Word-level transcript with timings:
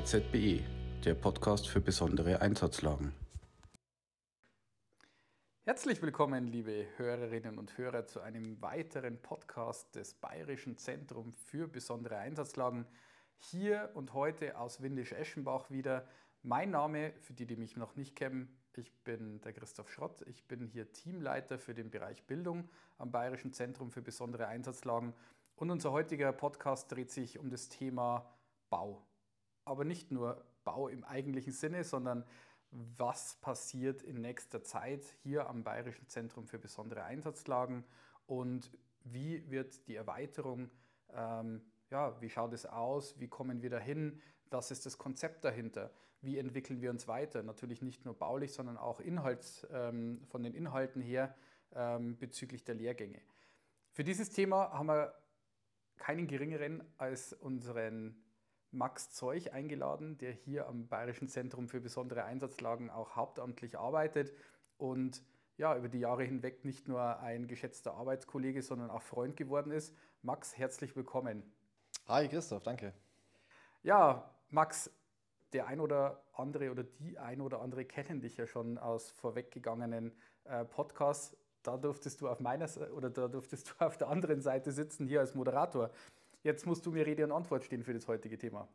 bei 0.00 0.06
ZBE, 0.06 0.62
der 1.04 1.14
Podcast 1.14 1.68
für 1.68 1.80
besondere 1.80 2.40
Einsatzlagen. 2.40 3.12
Herzlich 5.64 6.00
willkommen, 6.00 6.46
liebe 6.46 6.86
Hörerinnen 6.96 7.58
und 7.58 7.76
Hörer, 7.76 8.06
zu 8.06 8.20
einem 8.20 8.62
weiteren 8.62 9.20
Podcast 9.20 9.94
des 9.94 10.14
Bayerischen 10.14 10.78
Zentrum 10.78 11.34
für 11.34 11.68
besondere 11.68 12.16
Einsatzlagen. 12.16 12.86
Hier 13.36 13.90
und 13.92 14.14
heute 14.14 14.56
aus 14.58 14.80
Windisch-Eschenbach 14.80 15.70
wieder. 15.70 16.06
Mein 16.42 16.70
Name, 16.70 17.12
für 17.20 17.34
die, 17.34 17.44
die 17.44 17.56
mich 17.56 17.76
noch 17.76 17.94
nicht 17.94 18.16
kennen, 18.16 18.56
ich 18.74 18.94
bin 19.04 19.42
der 19.42 19.52
Christoph 19.52 19.90
Schrott. 19.90 20.22
Ich 20.22 20.48
bin 20.48 20.66
hier 20.66 20.90
Teamleiter 20.92 21.58
für 21.58 21.74
den 21.74 21.90
Bereich 21.90 22.26
Bildung 22.26 22.70
am 22.96 23.10
Bayerischen 23.10 23.52
Zentrum 23.52 23.90
für 23.90 24.00
besondere 24.00 24.46
Einsatzlagen. 24.46 25.12
Und 25.56 25.70
unser 25.70 25.92
heutiger 25.92 26.32
Podcast 26.32 26.90
dreht 26.90 27.10
sich 27.10 27.38
um 27.38 27.50
das 27.50 27.68
Thema 27.68 28.32
Bau. 28.70 29.04
Aber 29.64 29.84
nicht 29.84 30.10
nur 30.10 30.44
Bau 30.64 30.88
im 30.88 31.04
eigentlichen 31.04 31.52
Sinne, 31.52 31.84
sondern 31.84 32.24
was 32.70 33.36
passiert 33.40 34.02
in 34.02 34.20
nächster 34.20 34.62
Zeit 34.62 35.04
hier 35.22 35.48
am 35.48 35.64
Bayerischen 35.64 36.06
Zentrum 36.08 36.46
für 36.46 36.58
besondere 36.58 37.04
Einsatzlagen 37.04 37.84
und 38.26 38.70
wie 39.02 39.48
wird 39.50 39.86
die 39.88 39.96
Erweiterung, 39.96 40.70
ähm, 41.12 41.62
ja, 41.90 42.20
wie 42.20 42.30
schaut 42.30 42.52
es 42.52 42.66
aus, 42.66 43.18
wie 43.18 43.28
kommen 43.28 43.62
wir 43.62 43.70
dahin, 43.70 44.20
was 44.50 44.70
ist 44.70 44.86
das 44.86 44.98
Konzept 44.98 45.44
dahinter, 45.44 45.90
wie 46.20 46.38
entwickeln 46.38 46.80
wir 46.80 46.90
uns 46.90 47.08
weiter, 47.08 47.42
natürlich 47.42 47.82
nicht 47.82 48.04
nur 48.04 48.14
baulich, 48.14 48.52
sondern 48.52 48.76
auch 48.76 49.00
Inhalts, 49.00 49.66
ähm, 49.72 50.22
von 50.26 50.42
den 50.42 50.54
Inhalten 50.54 51.00
her 51.00 51.34
ähm, 51.72 52.18
bezüglich 52.18 52.64
der 52.64 52.74
Lehrgänge. 52.74 53.20
Für 53.92 54.04
dieses 54.04 54.30
Thema 54.30 54.72
haben 54.72 54.86
wir 54.86 55.14
keinen 55.96 56.26
geringeren 56.26 56.84
als 56.98 57.32
unseren 57.32 58.22
Max 58.72 59.10
Zeuch 59.10 59.52
eingeladen, 59.52 60.18
der 60.18 60.32
hier 60.32 60.66
am 60.68 60.86
Bayerischen 60.86 61.28
Zentrum 61.28 61.68
für 61.68 61.80
besondere 61.80 62.24
Einsatzlagen 62.24 62.90
auch 62.90 63.16
hauptamtlich 63.16 63.78
arbeitet 63.78 64.32
und 64.78 65.22
ja, 65.56 65.76
über 65.76 65.88
die 65.88 65.98
Jahre 65.98 66.24
hinweg 66.24 66.64
nicht 66.64 66.88
nur 66.88 67.18
ein 67.20 67.46
geschätzter 67.46 67.94
Arbeitskollege, 67.94 68.62
sondern 68.62 68.90
auch 68.90 69.02
Freund 69.02 69.36
geworden 69.36 69.72
ist. 69.72 69.94
Max, 70.22 70.56
herzlich 70.56 70.96
willkommen. 70.96 71.42
Hi 72.08 72.28
Christoph, 72.28 72.62
danke. 72.62 72.94
Ja, 73.82 74.34
Max, 74.48 74.90
der 75.52 75.66
ein 75.66 75.80
oder 75.80 76.24
andere 76.32 76.70
oder 76.70 76.84
die 76.84 77.18
ein 77.18 77.40
oder 77.40 77.60
andere 77.60 77.84
kennen 77.84 78.20
dich 78.20 78.36
ja 78.36 78.46
schon 78.46 78.78
aus 78.78 79.10
vorweggegangenen 79.10 80.12
äh, 80.44 80.64
Podcasts. 80.64 81.36
Da 81.62 81.76
durftest 81.76 82.20
du 82.20 82.28
auf 82.28 82.40
meiner 82.40 82.68
oder 82.94 83.10
da 83.10 83.28
durftest 83.28 83.70
du 83.70 83.84
auf 83.84 83.98
der 83.98 84.08
anderen 84.08 84.40
Seite 84.40 84.72
sitzen, 84.72 85.06
hier 85.06 85.20
als 85.20 85.34
Moderator. 85.34 85.90
Jetzt 86.42 86.66
musst 86.66 86.86
du 86.86 86.90
mir 86.90 87.06
Rede 87.06 87.24
und 87.24 87.32
Antwort 87.32 87.64
stehen 87.64 87.82
für 87.82 87.92
das 87.92 88.08
heutige 88.08 88.38
Thema. 88.38 88.68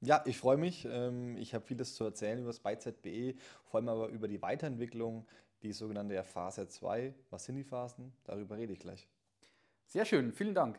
Ja, 0.00 0.22
ich 0.26 0.38
freue 0.38 0.56
mich. 0.56 0.86
Ähm, 0.90 1.36
ich 1.36 1.54
habe 1.54 1.64
vieles 1.64 1.94
zu 1.94 2.04
erzählen 2.04 2.38
über 2.38 2.48
das 2.48 2.60
BeiZBE, 2.60 3.34
vor 3.64 3.80
allem 3.80 3.88
aber 3.88 4.08
über 4.08 4.28
die 4.28 4.40
Weiterentwicklung, 4.40 5.26
die 5.62 5.72
sogenannte 5.72 6.22
Phase 6.22 6.68
2. 6.68 7.14
Was 7.30 7.44
sind 7.44 7.56
die 7.56 7.64
Phasen? 7.64 8.12
Darüber 8.24 8.56
rede 8.56 8.72
ich 8.72 8.78
gleich. 8.78 9.08
Sehr 9.86 10.04
schön, 10.04 10.32
vielen 10.32 10.54
Dank. 10.54 10.78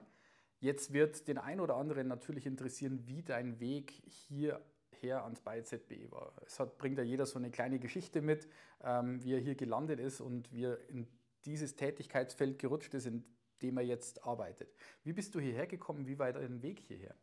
Jetzt 0.61 0.93
wird 0.93 1.27
den 1.27 1.37
einen 1.37 1.59
oder 1.59 1.75
anderen 1.75 2.07
natürlich 2.07 2.45
interessieren, 2.45 3.05
wie 3.05 3.21
dein 3.21 3.59
Weg 3.59 3.91
hierher 4.05 5.23
ans 5.23 5.41
BeiZBE 5.41 6.11
war. 6.11 6.33
Es 6.45 6.59
hat, 6.59 6.77
bringt 6.77 6.97
ja 6.97 7.03
jeder 7.03 7.25
so 7.25 7.39
eine 7.39 7.51
kleine 7.51 7.79
Geschichte 7.79 8.21
mit, 8.21 8.47
ähm, 8.83 9.23
wie 9.23 9.33
er 9.33 9.39
hier 9.39 9.55
gelandet 9.55 9.99
ist 9.99 10.21
und 10.21 10.51
wie 10.53 10.65
er 10.65 10.89
in 10.89 11.07
dieses 11.45 11.75
Tätigkeitsfeld 11.75 12.59
gerutscht 12.59 12.93
ist, 12.93 13.05
in 13.05 13.23
dem 13.61 13.77
er 13.77 13.83
jetzt 13.83 14.23
arbeitet. 14.23 14.73
Wie 15.03 15.13
bist 15.13 15.35
du 15.35 15.39
hierher 15.39 15.67
gekommen? 15.67 16.07
Wie 16.07 16.19
war 16.19 16.31
dein 16.31 16.61
Weg 16.61 16.79
hierher? 16.79 17.15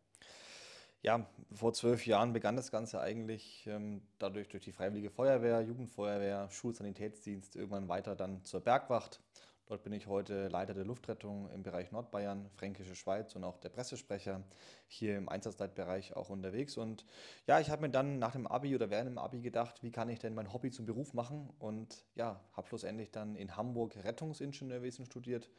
Ja, 1.03 1.25
vor 1.53 1.73
zwölf 1.73 2.07
Jahren 2.07 2.33
begann 2.33 2.57
das 2.57 2.71
Ganze 2.71 3.01
eigentlich 3.01 3.67
ähm, 3.69 4.03
dadurch 4.19 4.49
durch 4.49 4.65
die 4.65 4.73
Freiwillige 4.73 5.11
Feuerwehr, 5.11 5.61
Jugendfeuerwehr, 5.61 6.51
Schulsanitätsdienst, 6.51 7.55
irgendwann 7.55 7.89
weiter 7.89 8.17
dann 8.17 8.45
zur 8.45 8.61
Bergwacht. 8.61 9.21
Dort 9.67 9.83
bin 9.83 9.93
ich 9.93 10.07
heute 10.07 10.47
Leiter 10.47 10.75
der 10.75 10.85
Luftrettung 10.85 11.51
im 11.51 11.65
Bereich 11.65 11.91
Nordbayern, 11.91 12.49
Fränkische 12.51 12.95
Schweiz 12.95 13.35
und 13.35 13.43
auch 13.43 13.59
der 13.59 13.69
Pressesprecher 13.69 14.45
hier 14.87 15.19
im 15.19 15.29
Einsatzleitbereich 15.29 16.15
auch 16.15 16.31
unterwegs. 16.31 16.77
Und 16.77 17.05
ja, 17.49 17.59
ich 17.59 17.69
habe 17.69 17.83
mir 17.83 17.91
dann 17.91 18.21
nach 18.21 18.33
dem 18.33 18.47
Abi 18.47 18.77
oder 18.77 18.91
während 18.91 19.11
dem 19.11 19.19
Abi 19.19 19.41
gedacht, 19.41 19.83
wie 19.83 19.91
kann 19.91 20.09
ich 20.09 20.21
denn 20.21 20.35
mein 20.35 20.53
Hobby 20.53 20.71
zum 20.71 20.87
Beruf 20.87 21.15
machen? 21.15 21.53
Und 21.59 22.05
ja, 22.15 22.41
habe 22.53 22.69
schlussendlich 22.69 23.11
dann 23.11 23.35
in 23.35 23.57
Hamburg 23.57 23.97
Rettungsingenieurwesen 23.97 25.05
studiert 25.05 25.51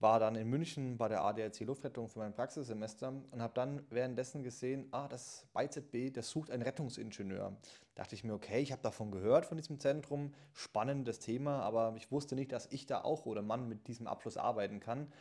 war 0.00 0.20
dann 0.20 0.36
in 0.36 0.48
München 0.48 0.96
bei 0.96 1.08
der 1.08 1.24
ADAC 1.24 1.60
Luftrettung 1.60 2.08
für 2.08 2.20
mein 2.20 2.32
Praxissemester 2.32 3.08
und 3.08 3.42
habe 3.42 3.54
dann 3.54 3.84
währenddessen 3.90 4.42
gesehen, 4.42 4.86
ah, 4.92 5.08
das 5.08 5.46
BeiZB, 5.52 6.12
das 6.12 6.30
sucht 6.30 6.50
einen 6.50 6.62
Rettungsingenieur. 6.62 7.56
Da 7.94 8.02
dachte 8.02 8.14
ich 8.14 8.22
mir, 8.22 8.34
okay, 8.34 8.60
ich 8.60 8.70
habe 8.70 8.82
davon 8.82 9.10
gehört, 9.10 9.46
von 9.46 9.56
diesem 9.56 9.80
Zentrum, 9.80 10.32
spannendes 10.52 11.18
Thema, 11.18 11.62
aber 11.62 11.94
ich 11.96 12.12
wusste 12.12 12.36
nicht, 12.36 12.52
dass 12.52 12.66
ich 12.70 12.86
da 12.86 13.02
auch 13.02 13.26
oder 13.26 13.42
Mann 13.42 13.68
mit 13.68 13.88
diesem 13.88 14.06
Abschluss 14.06 14.36
arbeiten 14.36 14.78
kann. 14.78 15.12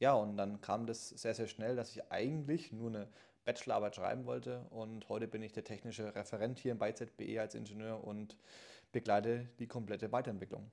Ja, 0.00 0.14
und 0.14 0.36
dann 0.36 0.60
kam 0.60 0.86
das 0.86 1.10
sehr, 1.10 1.34
sehr 1.34 1.46
schnell, 1.46 1.76
dass 1.76 1.90
ich 1.90 2.10
eigentlich 2.10 2.72
nur 2.72 2.88
eine 2.88 3.08
Bachelorarbeit 3.44 3.94
schreiben 3.94 4.26
wollte 4.26 4.66
und 4.70 5.08
heute 5.08 5.28
bin 5.28 5.42
ich 5.42 5.52
der 5.52 5.64
technische 5.64 6.14
Referent 6.14 6.58
hier 6.58 6.72
im 6.72 6.78
BeiZBE 6.78 7.38
als 7.38 7.54
Ingenieur 7.54 8.02
und 8.02 8.36
begleite 8.90 9.48
die 9.58 9.68
komplette 9.68 10.10
Weiterentwicklung. 10.10 10.70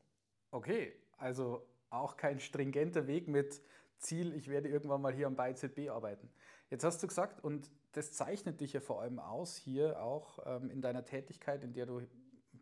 Okay, 0.52 0.94
also 1.18 1.68
auch 1.92 2.18
kein 2.18 2.40
stringenter 2.40 3.08
Weg 3.08 3.28
mit 3.28 3.62
Ziel, 3.98 4.34
ich 4.34 4.48
werde 4.50 4.68
irgendwann 4.68 5.02
mal 5.02 5.14
hier 5.14 5.28
am 5.28 5.36
BIZB 5.36 5.90
arbeiten. 5.90 6.30
Jetzt 6.70 6.84
hast 6.84 7.04
du 7.04 7.08
gesagt, 7.08 7.44
und 7.44 7.70
das 7.92 8.14
zeichnet 8.14 8.62
dich 8.62 8.74
ja 8.74 8.80
vor 8.80 9.02
allem 9.02 9.20
aus 9.20 9.58
hier 9.58 10.02
auch 10.02 10.40
ähm, 10.46 10.72
in 10.72 10.82
deiner 10.82 11.06
Tätigkeit, 11.06 11.64
in 11.64 11.74
der 11.74 11.86
du 11.86 12.02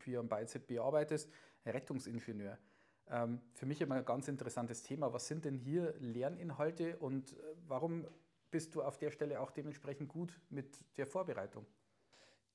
hier 0.03 0.19
am 0.19 0.27
BIZB 0.27 0.79
arbeitest, 0.79 1.31
Rettungsingenieur. 1.65 2.57
Ähm, 3.09 3.41
für 3.53 3.65
mich 3.65 3.81
immer 3.81 3.95
ein 3.95 4.05
ganz 4.05 4.27
interessantes 4.27 4.83
Thema. 4.83 5.13
Was 5.13 5.27
sind 5.27 5.45
denn 5.45 5.55
hier 5.55 5.93
Lerninhalte 5.99 6.97
und 6.97 7.33
äh, 7.33 7.35
warum 7.67 8.07
bist 8.51 8.75
du 8.75 8.81
auf 8.81 8.97
der 8.97 9.11
Stelle 9.11 9.39
auch 9.39 9.51
dementsprechend 9.51 10.09
gut 10.09 10.39
mit 10.49 10.83
der 10.97 11.05
Vorbereitung? 11.05 11.65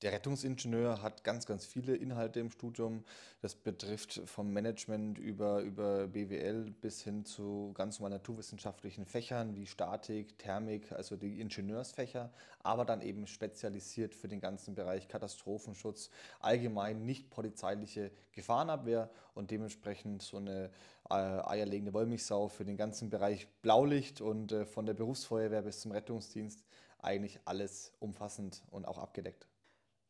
Der 0.01 0.11
Rettungsingenieur 0.11 1.01
hat 1.01 1.23
ganz, 1.23 1.45
ganz 1.45 1.65
viele 1.65 1.95
Inhalte 1.95 2.41
im 2.41 2.51
Studium. 2.51 3.05
Das 3.41 3.55
betrifft 3.55 4.21
vom 4.25 4.51
Management 4.51 5.17
über, 5.17 5.61
über 5.61 6.07
BWL 6.07 6.69
bis 6.81 7.01
hin 7.01 7.23
zu 7.23 7.71
ganz 7.75 7.99
normalen 7.99 8.17
naturwissenschaftlichen 8.17 9.05
Fächern 9.05 9.55
wie 9.55 9.65
Statik, 9.65 10.37
Thermik, 10.37 10.91
also 10.91 11.15
die 11.15 11.39
Ingenieursfächer, 11.39 12.29
aber 12.61 12.83
dann 12.83 13.01
eben 13.01 13.25
spezialisiert 13.25 14.13
für 14.15 14.27
den 14.27 14.41
ganzen 14.41 14.75
Bereich 14.75 15.07
Katastrophenschutz, 15.07 16.09
allgemein 16.41 17.05
nicht 17.05 17.29
polizeiliche 17.29 18.11
Gefahrenabwehr 18.33 19.09
und 19.33 19.49
dementsprechend 19.49 20.21
so 20.21 20.37
eine 20.37 20.71
äh, 21.09 21.13
eierlegende 21.13 21.93
Wollmilchsau 21.93 22.49
für 22.49 22.65
den 22.65 22.75
ganzen 22.75 23.09
Bereich 23.09 23.47
Blaulicht 23.61 24.19
und 24.19 24.51
äh, 24.51 24.65
von 24.65 24.85
der 24.85 24.93
Berufsfeuerwehr 24.93 25.61
bis 25.61 25.79
zum 25.79 25.93
Rettungsdienst 25.93 26.65
eigentlich 26.99 27.39
alles 27.45 27.93
umfassend 27.99 28.61
und 28.71 28.85
auch 28.85 28.97
abgedeckt. 28.97 29.47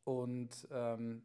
Und 0.06 0.68
ähm, 0.70 1.24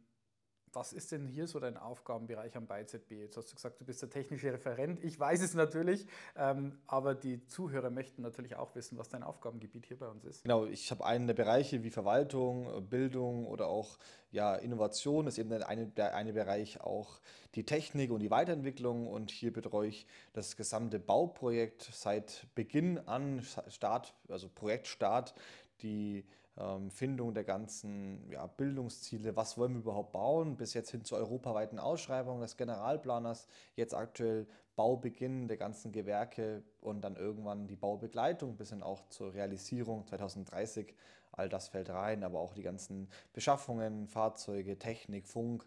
was 0.72 0.92
ist 0.92 1.12
denn 1.12 1.28
hier 1.28 1.46
so 1.46 1.60
dein 1.60 1.76
Aufgabenbereich 1.76 2.56
am 2.56 2.66
BeiZB? 2.66 3.12
Jetzt 3.12 3.36
hast 3.36 3.50
du 3.52 3.54
gesagt, 3.54 3.80
du 3.80 3.84
bist 3.84 4.02
der 4.02 4.10
technische 4.10 4.52
Referent. 4.52 5.04
Ich 5.04 5.20
weiß 5.20 5.40
es 5.40 5.54
natürlich, 5.54 6.04
ähm, 6.34 6.80
aber 6.88 7.14
die 7.14 7.46
Zuhörer 7.46 7.90
möchten 7.90 8.22
natürlich 8.22 8.56
auch 8.56 8.74
wissen, 8.74 8.98
was 8.98 9.08
dein 9.08 9.22
Aufgabengebiet 9.22 9.86
hier 9.86 9.98
bei 9.98 10.08
uns 10.08 10.24
ist. 10.24 10.42
Genau, 10.42 10.64
ich 10.64 10.90
habe 10.90 11.04
einen 11.04 11.28
der 11.28 11.34
Bereiche 11.34 11.84
wie 11.84 11.90
Verwaltung, 11.90 12.88
Bildung 12.88 13.46
oder 13.46 13.68
auch 13.68 13.98
ja, 14.32 14.56
Innovation. 14.56 15.28
Ist 15.28 15.38
eben 15.38 15.50
der 15.50 15.68
eine, 15.68 15.86
der 15.86 16.16
eine 16.16 16.32
Bereich 16.32 16.80
auch 16.80 17.20
die 17.54 17.64
Technik 17.64 18.10
und 18.10 18.18
die 18.18 18.32
Weiterentwicklung. 18.32 19.06
Und 19.06 19.30
hier 19.30 19.52
betreue 19.52 19.88
ich 19.88 20.06
das 20.32 20.56
gesamte 20.56 20.98
Bauprojekt 20.98 21.88
seit 21.92 22.46
Beginn 22.56 22.98
an, 22.98 23.46
Start, 23.68 24.14
also 24.28 24.48
Projektstart, 24.48 25.34
die 25.82 26.24
ähm, 26.56 26.90
Findung 26.90 27.34
der 27.34 27.44
ganzen 27.44 28.30
ja, 28.30 28.46
Bildungsziele, 28.46 29.36
was 29.36 29.56
wollen 29.56 29.72
wir 29.72 29.80
überhaupt 29.80 30.12
bauen, 30.12 30.56
bis 30.56 30.74
jetzt 30.74 30.90
hin 30.90 31.04
zur 31.04 31.18
europaweiten 31.18 31.78
Ausschreibung 31.78 32.40
des 32.40 32.56
Generalplaners, 32.56 33.46
jetzt 33.74 33.94
aktuell 33.94 34.46
Baubeginn 34.76 35.48
der 35.48 35.56
ganzen 35.56 35.92
Gewerke 35.92 36.62
und 36.80 37.02
dann 37.02 37.16
irgendwann 37.16 37.66
die 37.66 37.76
Baubegleitung 37.76 38.56
bis 38.56 38.70
hin 38.70 38.82
auch 38.82 39.08
zur 39.08 39.34
Realisierung 39.34 40.06
2030. 40.06 40.94
All 41.32 41.48
das 41.48 41.68
fällt 41.68 41.90
rein, 41.90 42.24
aber 42.24 42.40
auch 42.40 42.54
die 42.54 42.62
ganzen 42.62 43.08
Beschaffungen, 43.32 44.06
Fahrzeuge, 44.06 44.78
Technik, 44.78 45.26
Funk. 45.26 45.66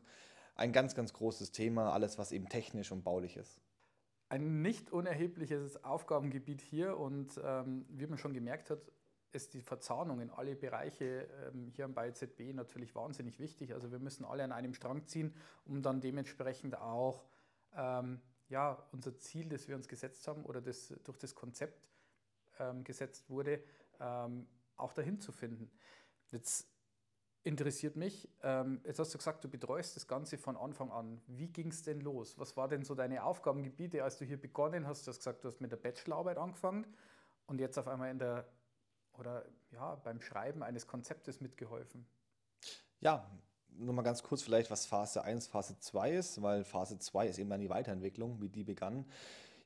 Ein 0.56 0.72
ganz, 0.72 0.96
ganz 0.96 1.14
großes 1.14 1.52
Thema, 1.52 1.92
alles 1.92 2.18
was 2.18 2.32
eben 2.32 2.48
technisch 2.48 2.92
und 2.92 3.04
baulich 3.04 3.38
ist 3.38 3.60
ein 4.30 4.62
nicht 4.62 4.92
unerhebliches 4.92 5.84
Aufgabengebiet 5.84 6.62
hier 6.62 6.98
und 6.98 7.40
ähm, 7.44 7.86
wie 7.90 8.08
man 8.08 8.18
schon 8.18 8.34
gemerkt 8.34 8.70
hat, 8.70 8.80
ist 9.36 9.54
die 9.54 9.62
Verzahnung 9.62 10.22
in 10.22 10.32
alle 10.32 10.56
Bereiche 10.56 11.28
ähm, 11.48 11.68
hier 11.68 11.88
bei 11.88 12.12
ZB 12.12 12.54
natürlich 12.54 12.96
wahnsinnig 12.96 13.40
wichtig. 13.40 13.74
Also 13.74 13.92
wir 13.92 14.00
müssen 14.00 14.26
alle 14.26 14.44
an 14.44 14.52
einem 14.52 14.74
Strang 14.74 15.06
ziehen, 15.06 15.36
um 15.66 15.82
dann 15.82 16.02
dementsprechend 16.02 16.76
auch 16.78 17.26
ähm, 17.76 18.22
ja, 18.50 18.82
unser 18.92 19.18
Ziel, 19.18 19.50
das 19.50 19.68
wir 19.68 19.76
uns 19.76 19.88
gesetzt 19.88 20.28
haben 20.28 20.46
oder 20.46 20.62
das 20.62 20.94
durch 21.04 21.18
das 21.18 21.36
Konzept 21.36 21.90
ähm, 22.60 22.84
gesetzt 22.84 23.30
wurde, 23.30 23.62
ähm, 24.00 24.48
auch 24.78 24.94
dahin 24.94 25.20
zu 25.20 25.32
finden. 25.32 25.70
Jetzt 26.32 26.68
interessiert 27.44 27.96
mich. 27.96 28.30
Ähm, 28.42 28.82
jetzt 28.86 29.00
hast 29.00 29.14
du 29.14 29.18
gesagt, 29.18 29.44
du 29.44 29.50
betreust 29.50 29.96
das 29.96 30.08
Ganze 30.08 30.38
von 30.38 30.58
Anfang 30.58 30.92
an. 30.92 31.22
Wie 31.28 31.48
ging 31.48 31.68
es 31.68 31.84
denn 31.84 32.02
los? 32.02 32.40
Was 32.40 32.58
waren 32.58 32.70
denn 32.70 32.84
so 32.84 32.96
deine 32.96 33.24
Aufgabengebiete, 33.24 34.04
als 34.04 34.18
du 34.18 34.26
hier 34.26 34.40
begonnen 34.40 34.88
hast? 34.88 35.06
Du 35.06 35.10
hast 35.10 35.20
gesagt, 35.20 35.44
du 35.44 35.50
hast 35.50 35.62
mit 35.62 35.72
der 35.72 35.78
Bachelorarbeit 35.78 36.38
angefangen 36.38 36.88
und 37.46 37.60
jetzt 37.60 37.78
auf 37.78 37.88
einmal 37.88 38.10
in 38.10 38.20
der 38.20 38.48
oder 39.20 39.46
ja, 39.72 39.96
beim 39.96 40.22
Schreiben 40.22 40.64
eines 40.64 40.88
Konzeptes 40.88 41.42
mitgeholfen. 41.42 42.06
Ja, 43.02 43.30
nur 43.78 43.94
mal 43.94 44.04
ganz 44.04 44.24
kurz 44.24 44.42
vielleicht, 44.42 44.72
was 44.72 44.86
Phase 44.86 45.24
1, 45.24 45.48
Phase 45.48 45.78
2 45.80 46.12
ist, 46.12 46.42
weil 46.42 46.64
Phase 46.64 46.98
2 46.98 47.28
ist 47.28 47.40
eben 47.40 47.50
dann 47.50 47.60
die 47.60 47.70
Weiterentwicklung, 47.70 48.42
wie 48.42 48.50
die 48.50 48.64
begann. 48.64 49.06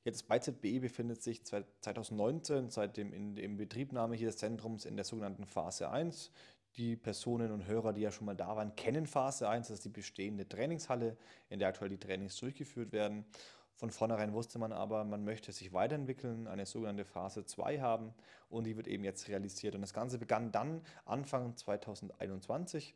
Jetzt 0.03 0.27
bei 0.27 0.39
ZBE 0.39 0.79
befindet 0.79 1.21
sich 1.21 1.43
2019 1.43 2.69
seit 2.69 2.97
dem 2.97 3.13
in, 3.13 3.37
in 3.37 3.57
Betriebnahme 3.57 4.15
hier 4.15 4.27
des 4.27 4.37
Zentrums 4.37 4.85
in 4.85 4.95
der 4.95 5.05
sogenannten 5.05 5.45
Phase 5.45 5.89
1. 5.89 6.31
Die 6.77 6.95
Personen 6.95 7.51
und 7.51 7.67
Hörer, 7.67 7.93
die 7.93 8.01
ja 8.01 8.11
schon 8.11 8.25
mal 8.25 8.35
da 8.35 8.55
waren, 8.55 8.75
kennen 8.75 9.07
Phase 9.07 9.49
1, 9.49 9.67
das 9.67 9.79
ist 9.79 9.85
die 9.85 9.89
bestehende 9.89 10.47
Trainingshalle, 10.47 11.17
in 11.49 11.59
der 11.59 11.67
aktuell 11.67 11.89
die 11.89 11.97
Trainings 11.97 12.37
durchgeführt 12.37 12.91
werden. 12.91 13.25
Von 13.79 13.91
vornherein 13.91 14.33
wusste 14.33 14.59
man 14.59 14.73
aber, 14.73 15.05
man 15.05 15.23
möchte 15.23 15.53
sich 15.53 15.71
weiterentwickeln, 15.71 16.47
eine 16.47 16.65
sogenannte 16.65 17.05
Phase 17.05 17.45
2 17.45 17.79
haben 17.79 18.13
und 18.49 18.65
die 18.65 18.75
wird 18.75 18.89
eben 18.89 19.05
jetzt 19.05 19.29
realisiert. 19.29 19.73
Und 19.73 19.79
das 19.79 19.93
Ganze 19.93 20.17
begann 20.17 20.51
dann 20.51 20.81
Anfang 21.05 21.55
2021 21.55 22.93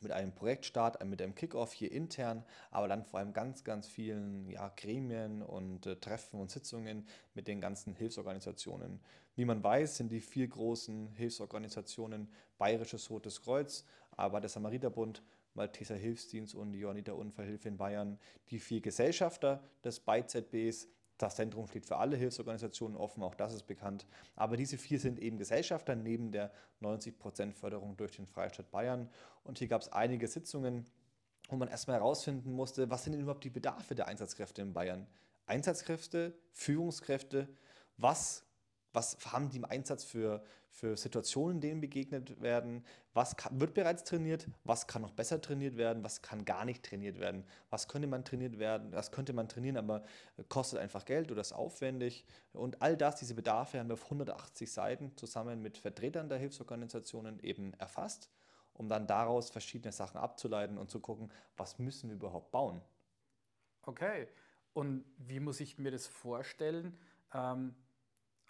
mit 0.00 0.12
einem 0.12 0.32
Projektstart, 0.32 1.04
mit 1.04 1.20
einem 1.20 1.34
Kickoff 1.34 1.72
hier 1.72 1.90
intern, 1.90 2.44
aber 2.70 2.86
dann 2.86 3.02
vor 3.02 3.18
allem 3.18 3.32
ganz, 3.32 3.64
ganz 3.64 3.88
vielen 3.88 4.48
ja, 4.48 4.72
Gremien 4.76 5.42
und 5.42 5.86
äh, 5.86 5.96
Treffen 5.96 6.38
und 6.38 6.52
Sitzungen 6.52 7.08
mit 7.34 7.48
den 7.48 7.60
ganzen 7.60 7.92
Hilfsorganisationen. 7.92 9.00
Wie 9.34 9.44
man 9.44 9.64
weiß, 9.64 9.96
sind 9.96 10.12
die 10.12 10.20
vier 10.20 10.46
großen 10.46 11.08
Hilfsorganisationen 11.14 12.30
Bayerisches 12.58 13.10
Rotes 13.10 13.42
Kreuz, 13.42 13.84
aber 14.12 14.40
der 14.40 14.50
Samariterbund, 14.50 15.24
Malteser 15.56 15.96
Hilfsdienst 15.96 16.54
und 16.54 16.72
die 16.72 16.78
Johanniter 16.78 17.16
Unfallhilfe 17.16 17.68
in 17.68 17.76
Bayern, 17.76 18.18
die 18.50 18.58
vier 18.58 18.80
Gesellschafter 18.80 19.62
des 19.84 20.00
BeiZBs, 20.00 20.88
das 21.18 21.36
Zentrum 21.36 21.66
steht 21.66 21.86
für 21.86 21.96
alle 21.96 22.16
Hilfsorganisationen 22.16 22.96
offen, 22.96 23.22
auch 23.22 23.34
das 23.34 23.54
ist 23.54 23.66
bekannt. 23.66 24.06
Aber 24.34 24.56
diese 24.56 24.76
vier 24.76 25.00
sind 25.00 25.18
eben 25.18 25.38
Gesellschafter 25.38 25.96
neben 25.96 26.30
der 26.30 26.52
90% 26.82 27.52
Förderung 27.52 27.96
durch 27.96 28.12
den 28.12 28.26
Freistaat 28.26 28.70
Bayern. 28.70 29.08
Und 29.42 29.58
hier 29.58 29.68
gab 29.68 29.80
es 29.80 29.90
einige 29.90 30.28
Sitzungen, 30.28 30.84
wo 31.48 31.56
man 31.56 31.68
erstmal 31.68 31.96
herausfinden 31.96 32.52
musste, 32.52 32.90
was 32.90 33.04
sind 33.04 33.14
denn 33.14 33.22
überhaupt 33.22 33.44
die 33.44 33.50
Bedarfe 33.50 33.94
der 33.94 34.08
Einsatzkräfte 34.08 34.60
in 34.60 34.74
Bayern? 34.74 35.06
Einsatzkräfte, 35.46 36.34
Führungskräfte, 36.52 37.48
was 37.96 38.46
was 38.96 39.18
haben 39.26 39.50
die 39.50 39.58
im 39.58 39.64
Einsatz 39.64 40.04
für, 40.04 40.42
für 40.76 40.94
Situationen, 40.94 41.62
denen 41.62 41.80
begegnet 41.80 42.38
werden, 42.42 42.84
was 43.14 43.38
kann, 43.38 43.58
wird 43.58 43.72
bereits 43.72 44.04
trainiert, 44.04 44.46
was 44.62 44.86
kann 44.86 45.00
noch 45.00 45.12
besser 45.12 45.40
trainiert 45.40 45.78
werden, 45.78 46.04
was 46.04 46.20
kann 46.20 46.44
gar 46.44 46.66
nicht 46.66 46.84
trainiert 46.84 47.18
werden, 47.18 47.44
was 47.70 47.88
könnte 47.88 48.06
man 48.06 48.26
trainiert 48.26 48.58
werden, 48.58 48.92
was 48.92 49.10
könnte 49.10 49.32
man 49.32 49.48
trainieren, 49.48 49.78
aber 49.78 50.04
kostet 50.50 50.78
einfach 50.78 51.06
Geld 51.06 51.32
oder 51.32 51.40
ist 51.40 51.54
aufwendig? 51.54 52.26
Und 52.52 52.82
all 52.82 52.94
das, 52.94 53.16
diese 53.16 53.34
Bedarfe 53.34 53.78
haben 53.78 53.88
wir 53.88 53.94
auf 53.94 54.04
180 54.04 54.70
Seiten 54.70 55.16
zusammen 55.16 55.62
mit 55.62 55.78
Vertretern 55.78 56.28
der 56.28 56.36
Hilfsorganisationen 56.36 57.40
eben 57.40 57.72
erfasst, 57.78 58.28
um 58.74 58.90
dann 58.90 59.06
daraus 59.06 59.48
verschiedene 59.48 59.92
Sachen 59.92 60.18
abzuleiten 60.18 60.76
und 60.76 60.90
zu 60.90 61.00
gucken, 61.00 61.32
was 61.56 61.78
müssen 61.78 62.10
wir 62.10 62.16
überhaupt 62.16 62.50
bauen. 62.50 62.82
Okay, 63.80 64.28
und 64.74 65.06
wie 65.16 65.40
muss 65.40 65.60
ich 65.60 65.78
mir 65.78 65.90
das 65.90 66.06
vorstellen? 66.06 66.98
Ähm 67.32 67.74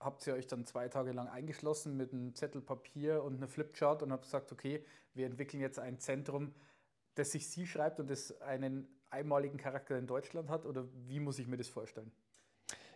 habt 0.07 0.27
ihr 0.27 0.33
euch 0.33 0.47
dann 0.47 0.65
zwei 0.65 0.89
Tage 0.89 1.13
lang 1.13 1.29
eingeschlossen 1.29 1.97
mit 1.97 2.13
einem 2.13 2.35
Zettel 2.35 2.63
Papier 2.63 3.23
und 3.23 3.37
einer 3.37 3.49
Flipchart 3.49 4.03
und 4.03 4.13
habt 4.13 4.25
gesagt, 4.25 4.53
okay, 4.53 4.83
wir 5.13 5.27
entwickeln 5.27 5.61
jetzt 5.61 5.79
ein 5.79 5.99
Zentrum, 5.99 6.55
das 7.17 7.33
sich 7.33 7.51
Sie 7.51 7.67
schreibt 7.67 8.01
und 8.01 8.09
das 8.09 8.41
einen 8.41 8.89
einmaligen 9.11 9.59
Charakter 9.59 9.99
in 9.99 10.07
Deutschland 10.07 10.49
hat? 10.49 10.65
Oder 10.65 10.87
wie 11.07 11.21
muss 11.21 11.39
ich 11.39 11.47
mir 11.47 11.57
das 11.57 11.69
vorstellen? 11.69 12.13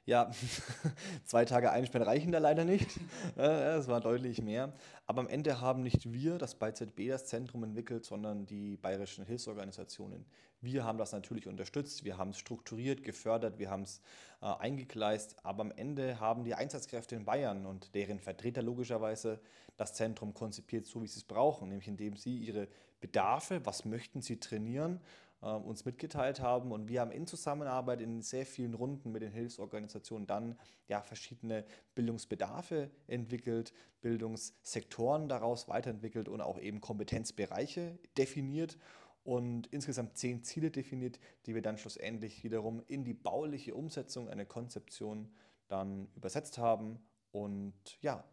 Ja, 0.06 0.31
zwei 1.25 1.44
Tage 1.44 1.70
einsperren 1.70 2.06
reichen 2.06 2.32
da 2.32 2.38
leider 2.38 2.64
nicht. 2.64 2.88
Es 3.37 3.88
war 3.88 4.00
deutlich 4.00 4.43
mehr. 4.43 4.73
Aber 5.06 5.20
am 5.20 5.29
Ende 5.29 5.61
haben 5.61 5.82
nicht 5.82 6.12
wir, 6.12 6.38
das 6.38 6.55
BZB, 6.55 7.08
das 7.08 7.26
Zentrum 7.26 7.64
entwickelt, 7.64 8.05
sondern 8.05 8.47
die 8.47 8.76
bayerischen 8.76 9.25
Hilfsorganisationen. 9.25 10.25
Wir 10.62 10.85
haben 10.85 10.99
das 10.99 11.12
natürlich 11.12 11.47
unterstützt, 11.47 12.05
wir 12.05 12.19
haben 12.19 12.31
es 12.31 12.38
strukturiert, 12.38 13.02
gefördert, 13.02 13.58
wir 13.58 13.70
haben 13.70 13.82
es 13.82 14.02
äh, 14.43 14.47
eingegleist. 14.47 15.37
Aber 15.44 15.62
am 15.62 15.73
Ende 15.73 16.20
haben 16.20 16.44
die 16.44 16.55
Einsatzkräfte 16.55 17.14
in 17.14 17.25
Bayern 17.25 17.64
und 17.64 17.94
deren 17.94 18.20
Vertreter 18.20 18.62
logischerweise 18.62 19.41
das 19.76 19.94
Zentrum 19.94 20.35
konzipiert, 20.35 20.87
so 20.87 21.02
wie 21.02 21.06
sie 21.06 21.20
es 21.20 21.25
brauchen, 21.25 21.69
nämlich 21.69 21.88
indem 21.88 22.17
sie 22.17 22.37
ihre 22.37 22.69
Bedarfe, 23.00 23.64
was 23.64 23.87
möchten 23.87 24.20
sie 24.20 24.38
trainieren, 24.38 25.00
äh, 25.42 25.46
uns 25.46 25.84
mitgeteilt 25.84 26.40
haben. 26.40 26.72
Und 26.72 26.88
wir 26.88 27.00
haben 27.00 27.12
in 27.12 27.26
Zusammenarbeit 27.26 28.00
in 28.00 28.22
sehr 28.22 28.46
vielen 28.46 28.75
Runden 28.75 29.12
mit 29.12 29.22
den 29.22 29.32
Hilfsorganisationen 29.32 30.26
dann 30.26 30.58
ja, 30.87 31.02
verschiedene 31.02 31.64
Bildungsbedarfe 31.94 32.90
entwickelt, 33.06 33.72
Bildungssektoren 34.00 35.28
daraus 35.28 35.69
weiterentwickelt 35.69 36.28
und 36.28 36.40
auch 36.40 36.58
eben 36.58 36.81
Kompetenzbereiche 36.81 37.98
definiert 38.16 38.78
und 39.22 39.66
insgesamt 39.69 40.16
zehn 40.16 40.42
Ziele 40.42 40.70
definiert, 40.70 41.20
die 41.46 41.54
wir 41.54 41.62
dann 41.62 41.78
schlussendlich 41.78 42.42
wiederum 42.42 42.82
in 42.88 43.04
die 43.04 43.14
bauliche 43.14 43.75
Umsetzung 43.75 44.28
einer 44.28 44.46
Konzeption 44.46 45.31
dann 45.69 46.08
übersetzt 46.16 46.58
haben 46.58 46.98
und 47.32 47.75
ja, 48.00 48.25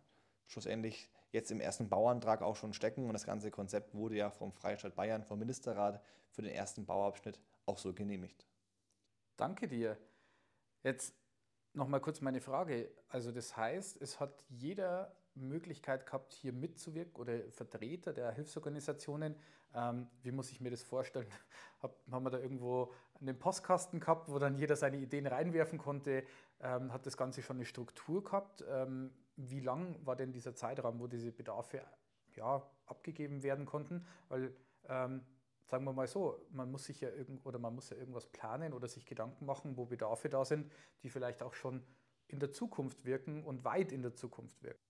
schlussendlich 0.48 1.09
jetzt 1.32 1.52
im 1.52 1.60
ersten 1.60 1.90
Bauantrag 1.90 2.42
auch 2.42 2.56
schon 2.56 2.74
stecken 2.74 3.06
und 3.08 3.14
das 3.14 3.26
ganze 3.26 3.52
Konzept 3.52 3.94
wurde 3.94 4.16
ja 4.16 4.30
vom 4.32 4.52
Freistaat 4.52 4.96
Bayern, 4.96 5.24
vom 5.24 5.40
Ministerrat 5.40 6.02
für 6.32 6.42
den 6.42 6.52
ersten 6.52 6.86
Bauabschnitt 6.86 7.40
auch 7.66 7.78
so 7.78 7.94
genehmigt. 7.94 8.48
Danke 9.36 9.68
dir. 9.68 9.98
Jetzt 10.84 11.14
nochmal 11.74 12.00
kurz 12.00 12.22
meine 12.22 12.42
Frage. 12.42 12.90
Also 13.10 13.32
das 13.32 13.56
heißt, 13.56 14.02
es 14.02 14.20
hat 14.20 14.44
jeder 14.50 15.16
Möglichkeit 15.36 16.06
gehabt, 16.06 16.34
hier 16.34 16.54
mitzuwirken 16.54 17.16
oder 17.16 17.40
Vertreter 17.52 18.14
der 18.14 18.32
Hilfsorganisationen. 18.32 19.36
Ähm, 19.76 20.08
wie 20.24 20.32
muss 20.32 20.52
ich 20.52 20.60
mir 20.60 20.72
das 20.72 20.84
vorstellen? 20.84 21.28
Hab, 21.82 22.00
haben 22.12 22.24
wir 22.24 22.32
da 22.32 22.40
irgendwo 22.40 22.94
einen 23.20 23.38
Postkasten 23.38 24.00
gehabt, 24.00 24.30
wo 24.30 24.40
dann 24.40 24.56
jeder 24.56 24.76
seine 24.76 24.98
Ideen 24.98 25.28
reinwerfen 25.28 25.78
konnte? 25.78 26.24
Ähm, 26.60 26.92
hat 26.92 27.06
das 27.06 27.18
Ganze 27.18 27.44
schon 27.44 27.58
eine 27.58 27.66
Struktur 27.66 28.24
gehabt? 28.24 28.64
Ähm, 28.68 29.12
wie 29.38 29.62
lang 29.62 29.96
war 30.06 30.16
denn 30.16 30.32
dieser 30.32 30.56
Zeitraum, 30.56 31.00
wo 31.00 31.08
diese 31.08 31.32
Bedarfe 31.32 31.82
ja, 32.36 32.70
abgegeben 32.86 33.44
werden 33.44 33.66
konnten? 33.66 34.06
Weil 34.28 34.54
ähm, 34.90 35.24
sagen 35.66 35.84
wir 35.84 35.94
mal 35.94 36.08
so, 36.08 36.46
man 36.50 36.72
muss 36.72 36.86
sich 36.86 37.02
ja 37.02 37.10
irgend 37.10 37.46
oder 37.46 37.60
man 37.60 37.76
muss 37.76 37.90
ja 37.90 37.98
irgendwas 37.98 38.28
planen 38.28 38.74
oder 38.74 38.88
sich 38.88 39.06
Gedanken 39.06 39.46
machen, 39.46 39.78
wo 39.78 39.86
Bedarfe 39.86 40.30
da 40.30 40.46
sind, 40.46 40.72
die 41.04 41.10
vielleicht 41.10 41.44
auch 41.44 41.54
schon 41.54 41.84
in 42.28 42.40
der 42.40 42.52
Zukunft 42.52 43.06
wirken 43.06 43.44
und 43.44 43.64
weit 43.64 43.92
in 43.92 44.02
der 44.02 44.16
Zukunft 44.16 44.62
wirken. 44.64 44.81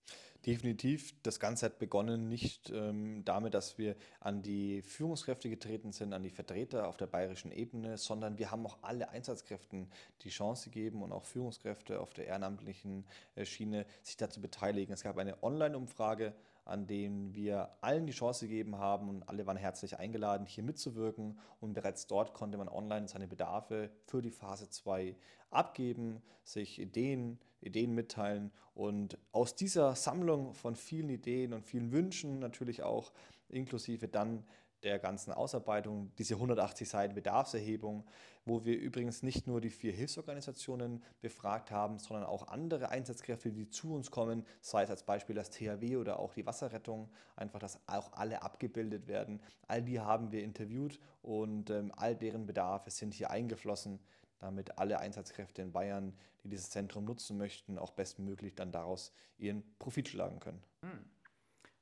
Definitiv. 0.45 1.13
Das 1.23 1.39
Ganze 1.39 1.65
hat 1.65 1.79
begonnen 1.79 2.29
nicht 2.29 2.69
ähm, 2.69 3.23
damit, 3.25 3.53
dass 3.53 3.77
wir 3.77 3.95
an 4.19 4.43
die 4.43 4.81
Führungskräfte 4.81 5.49
getreten 5.49 5.91
sind, 5.91 6.13
an 6.13 6.23
die 6.23 6.29
Vertreter 6.29 6.87
auf 6.87 6.95
der 6.95 7.07
bayerischen 7.07 7.51
Ebene, 7.51 7.97
sondern 7.97 8.37
wir 8.37 8.51
haben 8.51 8.65
auch 8.65 8.77
alle 8.81 9.09
Einsatzkräften 9.09 9.91
die 10.21 10.29
Chance 10.29 10.69
gegeben 10.69 11.01
und 11.01 11.11
auch 11.11 11.25
Führungskräfte 11.25 11.99
auf 11.99 12.13
der 12.13 12.27
ehrenamtlichen 12.27 13.05
äh, 13.35 13.45
Schiene, 13.45 13.85
sich 14.03 14.15
dazu 14.15 14.39
beteiligen. 14.39 14.93
Es 14.93 15.03
gab 15.03 15.17
eine 15.17 15.41
Online-Umfrage 15.43 16.33
an 16.67 16.85
dem 16.85 17.33
wir 17.33 17.69
allen 17.81 18.05
die 18.05 18.13
Chance 18.13 18.47
gegeben 18.47 18.77
haben 18.77 19.09
und 19.09 19.27
alle 19.29 19.45
waren 19.47 19.57
herzlich 19.57 19.97
eingeladen, 19.97 20.45
hier 20.45 20.63
mitzuwirken. 20.63 21.39
Und 21.59 21.73
bereits 21.73 22.07
dort 22.07 22.33
konnte 22.33 22.57
man 22.57 22.67
online 22.67 23.07
seine 23.07 23.27
Bedarfe 23.27 23.89
für 24.05 24.21
die 24.21 24.31
Phase 24.31 24.69
2 24.69 25.15
abgeben, 25.49 26.21
sich 26.43 26.79
Ideen, 26.79 27.39
Ideen 27.61 27.95
mitteilen. 27.95 28.51
Und 28.73 29.17
aus 29.31 29.55
dieser 29.55 29.95
Sammlung 29.95 30.53
von 30.53 30.75
vielen 30.75 31.09
Ideen 31.09 31.53
und 31.53 31.65
vielen 31.65 31.91
Wünschen 31.91 32.39
natürlich 32.39 32.83
auch 32.83 33.11
inklusive 33.49 34.07
dann 34.07 34.43
der 34.83 34.99
ganzen 34.99 35.31
Ausarbeitung, 35.31 36.11
diese 36.17 36.35
180 36.35 36.87
Seiten 36.87 37.15
Bedarfserhebung, 37.15 38.05
wo 38.45 38.63
wir 38.63 38.77
übrigens 38.77 39.23
nicht 39.23 39.47
nur 39.47 39.59
die 39.59 39.69
vier 39.69 39.91
Hilfsorganisationen 39.91 41.03
befragt 41.19 41.71
haben, 41.71 41.99
sondern 41.99 42.25
auch 42.25 42.47
andere 42.47 42.89
Einsatzkräfte, 42.89 43.51
die 43.51 43.69
zu 43.69 43.93
uns 43.93 44.11
kommen, 44.11 44.45
sei 44.61 44.83
es 44.83 44.89
als 44.89 45.03
Beispiel 45.03 45.35
das 45.35 45.49
THW 45.49 45.97
oder 45.97 46.19
auch 46.19 46.33
die 46.33 46.45
Wasserrettung, 46.45 47.09
einfach, 47.35 47.59
dass 47.59 47.79
auch 47.87 48.13
alle 48.13 48.43
abgebildet 48.43 49.07
werden. 49.07 49.41
All 49.67 49.81
die 49.81 49.99
haben 49.99 50.31
wir 50.31 50.43
interviewt 50.43 50.99
und 51.21 51.69
ähm, 51.69 51.91
all 51.95 52.15
deren 52.15 52.45
Bedarfe 52.45 52.91
sind 52.91 53.13
hier 53.13 53.31
eingeflossen, 53.31 53.99
damit 54.39 54.77
alle 54.77 54.99
Einsatzkräfte 54.99 55.61
in 55.61 55.71
Bayern, 55.71 56.15
die 56.43 56.49
dieses 56.49 56.69
Zentrum 56.69 57.03
nutzen 57.05 57.37
möchten, 57.37 57.77
auch 57.77 57.91
bestmöglich 57.91 58.55
dann 58.55 58.71
daraus 58.71 59.11
ihren 59.37 59.63
Profit 59.79 60.07
schlagen 60.07 60.39
können. 60.39 60.63
Hm. 60.81 61.05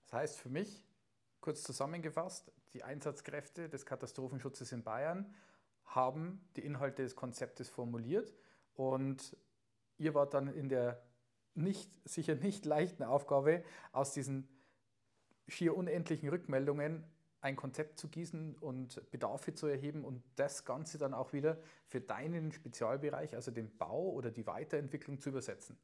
Das 0.03 0.13
heißt 0.13 0.37
für 0.37 0.49
mich, 0.49 0.83
kurz 1.41 1.61
zusammengefasst, 1.63 2.51
die 2.75 2.83
Einsatzkräfte 2.83 3.69
des 3.69 3.85
Katastrophenschutzes 3.85 4.73
in 4.73 4.83
Bayern 4.83 5.33
haben 5.85 6.45
die 6.57 6.65
Inhalte 6.65 7.03
des 7.03 7.15
Konzeptes 7.15 7.69
formuliert 7.69 8.33
und 8.75 9.37
ihr 9.97 10.13
wart 10.13 10.33
dann 10.33 10.53
in 10.53 10.67
der 10.67 11.01
nicht, 11.53 11.89
sicher 12.03 12.35
nicht 12.35 12.65
leichten 12.65 13.03
Aufgabe, 13.03 13.63
aus 13.93 14.11
diesen 14.11 14.49
schier 15.47 15.77
unendlichen 15.77 16.27
Rückmeldungen 16.27 17.05
ein 17.39 17.55
Konzept 17.55 17.97
zu 17.97 18.09
gießen 18.09 18.55
und 18.55 19.09
Bedarfe 19.09 19.53
zu 19.53 19.67
erheben 19.67 20.03
und 20.03 20.21
das 20.35 20.65
Ganze 20.65 20.97
dann 20.97 21.13
auch 21.13 21.31
wieder 21.31 21.57
für 21.85 22.01
deinen 22.01 22.51
Spezialbereich, 22.51 23.35
also 23.35 23.51
den 23.51 23.77
Bau 23.77 24.09
oder 24.09 24.31
die 24.31 24.47
Weiterentwicklung 24.47 25.21
zu 25.21 25.29
übersetzen. 25.29 25.77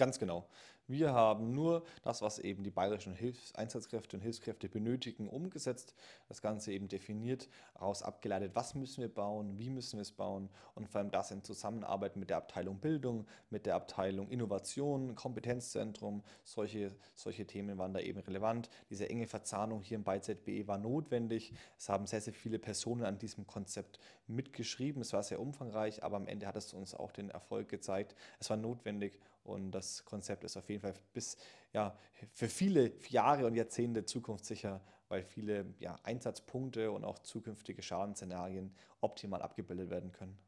Ganz 0.00 0.18
genau. 0.18 0.46
Wir 0.86 1.12
haben 1.12 1.52
nur 1.52 1.84
das, 2.02 2.22
was 2.22 2.38
eben 2.38 2.64
die 2.64 2.70
bayerischen 2.70 3.14
Hilfs 3.14 3.54
Einsatzkräfte 3.54 4.16
und 4.16 4.22
Hilfskräfte 4.22 4.70
benötigen, 4.70 5.28
umgesetzt. 5.28 5.94
Das 6.26 6.40
Ganze 6.40 6.72
eben 6.72 6.88
definiert, 6.88 7.50
daraus 7.74 8.02
abgeleitet, 8.02 8.52
was 8.54 8.74
müssen 8.74 9.02
wir 9.02 9.12
bauen, 9.14 9.58
wie 9.58 9.68
müssen 9.68 9.98
wir 9.98 10.02
es 10.02 10.10
bauen 10.10 10.48
und 10.74 10.88
vor 10.88 11.02
allem 11.02 11.10
das 11.10 11.30
in 11.32 11.44
Zusammenarbeit 11.44 12.16
mit 12.16 12.30
der 12.30 12.38
Abteilung 12.38 12.78
Bildung, 12.78 13.26
mit 13.50 13.66
der 13.66 13.74
Abteilung 13.74 14.30
Innovation, 14.30 15.14
Kompetenzzentrum. 15.14 16.24
Solche, 16.44 16.96
solche 17.14 17.46
Themen 17.46 17.76
waren 17.76 17.92
da 17.92 18.00
eben 18.00 18.20
relevant. 18.20 18.70
Diese 18.88 19.08
enge 19.08 19.26
Verzahnung 19.26 19.82
hier 19.82 19.96
im 19.96 20.04
BeiZBE 20.04 20.66
war 20.66 20.78
notwendig. 20.78 21.52
Es 21.78 21.90
haben 21.90 22.06
sehr, 22.06 22.22
sehr 22.22 22.34
viele 22.34 22.58
Personen 22.58 23.04
an 23.04 23.18
diesem 23.18 23.46
Konzept 23.46 24.00
mitgeschrieben. 24.26 25.02
Es 25.02 25.12
war 25.12 25.22
sehr 25.22 25.40
umfangreich, 25.40 26.02
aber 26.02 26.16
am 26.16 26.26
Ende 26.26 26.46
hat 26.46 26.56
es 26.56 26.72
uns 26.72 26.94
auch 26.94 27.12
den 27.12 27.28
Erfolg 27.28 27.68
gezeigt. 27.68 28.16
Es 28.40 28.48
war 28.48 28.56
notwendig 28.56 29.20
und 29.50 29.70
das 29.72 30.04
Konzept 30.04 30.44
ist 30.44 30.56
auf 30.56 30.68
jeden 30.68 30.80
Fall 30.80 30.94
bis 31.12 31.36
ja, 31.72 31.96
für 32.32 32.48
viele 32.48 32.92
Jahre 33.08 33.46
und 33.46 33.54
Jahrzehnte 33.54 34.04
zukunftssicher, 34.04 34.80
weil 35.08 35.22
viele 35.22 35.74
ja, 35.78 35.98
Einsatzpunkte 36.02 36.90
und 36.90 37.04
auch 37.04 37.18
zukünftige 37.18 37.82
Schadensszenarien 37.82 38.74
optimal 39.00 39.42
abgebildet 39.42 39.90
werden 39.90 40.12
können. 40.12 40.38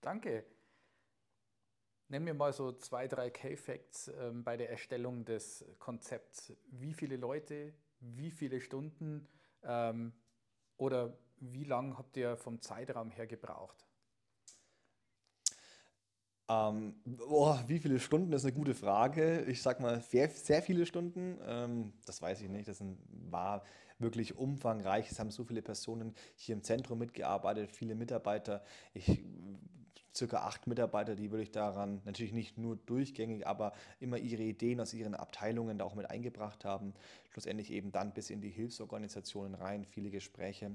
Danke. 0.00 0.44
Nennen 2.08 2.26
wir 2.26 2.34
mal 2.34 2.52
so 2.52 2.72
zwei, 2.72 3.08
drei 3.08 3.30
K-Facts 3.30 4.08
ähm, 4.08 4.44
bei 4.44 4.56
der 4.56 4.70
Erstellung 4.70 5.24
des 5.24 5.64
Konzepts. 5.78 6.52
Wie 6.70 6.92
viele 6.92 7.16
Leute, 7.16 7.72
wie 8.00 8.30
viele 8.30 8.60
Stunden 8.60 9.26
ähm, 9.62 10.12
oder 10.76 11.16
wie 11.38 11.64
lange 11.64 11.96
habt 11.96 12.16
ihr 12.16 12.36
vom 12.36 12.60
Zeitraum 12.60 13.10
her 13.10 13.26
gebraucht? 13.26 13.86
Ähm, 16.48 16.94
boah, 17.04 17.64
wie 17.68 17.78
viele 17.78 17.98
Stunden 17.98 18.32
ist 18.32 18.44
eine 18.44 18.52
gute 18.52 18.74
Frage. 18.74 19.42
Ich 19.44 19.62
sag 19.62 19.80
mal 19.80 20.00
sehr, 20.02 20.28
sehr 20.28 20.62
viele 20.62 20.84
Stunden. 20.84 21.38
Ähm, 21.46 21.92
das 22.04 22.20
weiß 22.20 22.42
ich 22.42 22.50
nicht. 22.50 22.68
Das 22.68 22.82
war 23.30 23.64
wirklich 23.98 24.36
umfangreich. 24.36 25.10
Es 25.10 25.18
haben 25.18 25.30
so 25.30 25.44
viele 25.44 25.62
Personen 25.62 26.14
hier 26.36 26.54
im 26.54 26.62
Zentrum 26.62 26.98
mitgearbeitet, 26.98 27.70
viele 27.70 27.94
Mitarbeiter. 27.94 28.62
Ich 28.92 29.24
circa 30.14 30.38
acht 30.38 30.66
Mitarbeiter, 30.66 31.16
die 31.16 31.30
würde 31.30 31.42
ich 31.42 31.50
daran 31.50 32.00
natürlich 32.04 32.32
nicht 32.32 32.56
nur 32.56 32.76
durchgängig, 32.76 33.46
aber 33.46 33.72
immer 33.98 34.18
ihre 34.18 34.42
Ideen 34.42 34.80
aus 34.80 34.94
ihren 34.94 35.14
Abteilungen 35.14 35.78
da 35.78 35.84
auch 35.84 35.94
mit 35.94 36.08
eingebracht 36.10 36.64
haben. 36.64 36.94
Schlussendlich 37.30 37.72
eben 37.72 37.90
dann 37.90 38.12
bis 38.12 38.30
in 38.30 38.40
die 38.40 38.50
Hilfsorganisationen 38.50 39.54
rein, 39.54 39.84
viele 39.84 40.10
Gespräche. 40.10 40.70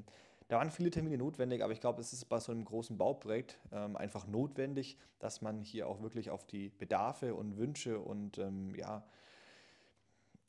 Da 0.50 0.58
waren 0.58 0.72
viele 0.72 0.90
Termine 0.90 1.20
notwendig, 1.20 1.64
aber 1.64 1.74
ich 1.74 1.80
glaube, 1.80 2.02
es 2.02 2.12
ist 2.12 2.26
bei 2.26 2.40
so 2.40 2.52
einem 2.52 2.66
großen 2.66 2.98
Bauprojekt 2.98 3.60
ähm, 3.72 3.96
einfach 3.96 4.26
notwendig, 4.26 4.98
dass 5.20 5.44
man 5.44 5.62
hier 5.62 5.88
auch 5.88 6.02
wirklich 6.02 6.32
auf 6.32 6.44
die 6.44 6.70
Bedarfe 6.70 7.36
und 7.36 7.58
Wünsche 7.58 8.00
und 8.00 8.40
ähm, 8.40 8.74
ja, 8.74 9.06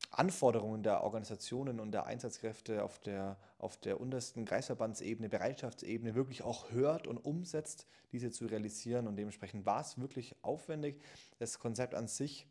Anforderungen 0.09 0.81
der 0.81 1.03
Organisationen 1.03 1.79
und 1.79 1.91
der 1.91 2.07
Einsatzkräfte 2.07 2.83
auf 2.83 2.97
der, 2.97 3.37
auf 3.59 3.77
der 3.77 4.01
untersten 4.01 4.43
Kreisverbandsebene, 4.43 5.29
Bereitschaftsebene 5.29 6.15
wirklich 6.15 6.41
auch 6.41 6.71
hört 6.71 7.05
und 7.05 7.19
umsetzt, 7.19 7.85
diese 8.11 8.31
zu 8.31 8.47
realisieren. 8.47 9.07
Und 9.07 9.17
dementsprechend 9.17 9.67
war 9.67 9.81
es 9.81 9.99
wirklich 9.99 10.35
aufwendig. 10.41 10.99
Das 11.37 11.59
Konzept 11.59 11.93
an 11.93 12.07
sich 12.07 12.47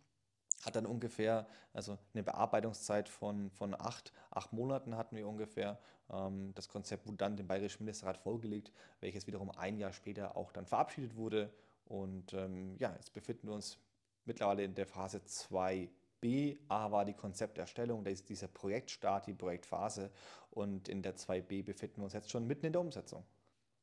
hat 0.64 0.76
dann 0.76 0.87
ungefähr, 0.87 1.49
also 1.73 1.99
eine 2.14 2.23
Bearbeitungszeit 2.23 3.09
von, 3.09 3.50
von 3.50 3.75
acht, 3.75 4.12
acht 4.30 4.52
Monaten 4.52 4.97
hatten 4.97 5.16
wir 5.16 5.26
ungefähr. 5.26 5.80
Ähm, 6.12 6.52
das 6.55 6.69
Konzept 6.69 7.07
wurde 7.07 7.19
dann 7.19 7.37
dem 7.37 7.47
Bayerischen 7.47 7.85
Ministerrat 7.85 8.19
vorgelegt, 8.19 8.73
welches 9.00 9.26
wiederum 9.26 9.50
ein 9.50 9.79
Jahr 9.79 9.93
später 9.93 10.37
auch 10.37 10.52
dann 10.52 10.67
verabschiedet 10.67 11.17
wurde. 11.17 11.52
Und 11.87 12.33
ähm, 12.35 12.76
ja, 12.79 12.93
jetzt 12.95 13.12
befinden 13.12 13.49
wir 13.49 13.55
uns 13.55 13.79
mittlerweile 14.25 14.64
in 14.64 14.75
der 14.75 14.87
Phase 14.87 15.19
2b. 15.19 16.59
A 16.69 16.90
war 16.93 17.05
die 17.05 17.14
Konzepterstellung, 17.14 18.05
da 18.05 18.11
ist 18.11 18.29
dieser 18.29 18.49
Projektstart, 18.49 19.26
die 19.26 19.35
Projektphase. 19.35 20.11
Und 20.50 20.88
in 20.88 21.02
der 21.02 21.17
2b 21.17 21.64
befinden 21.64 21.99
wir 21.99 22.05
uns 22.05 22.12
jetzt 22.12 22.31
schon 22.31 22.47
mitten 22.47 22.67
in 22.67 22.73
der 22.73 22.81
Umsetzung. 22.81 23.25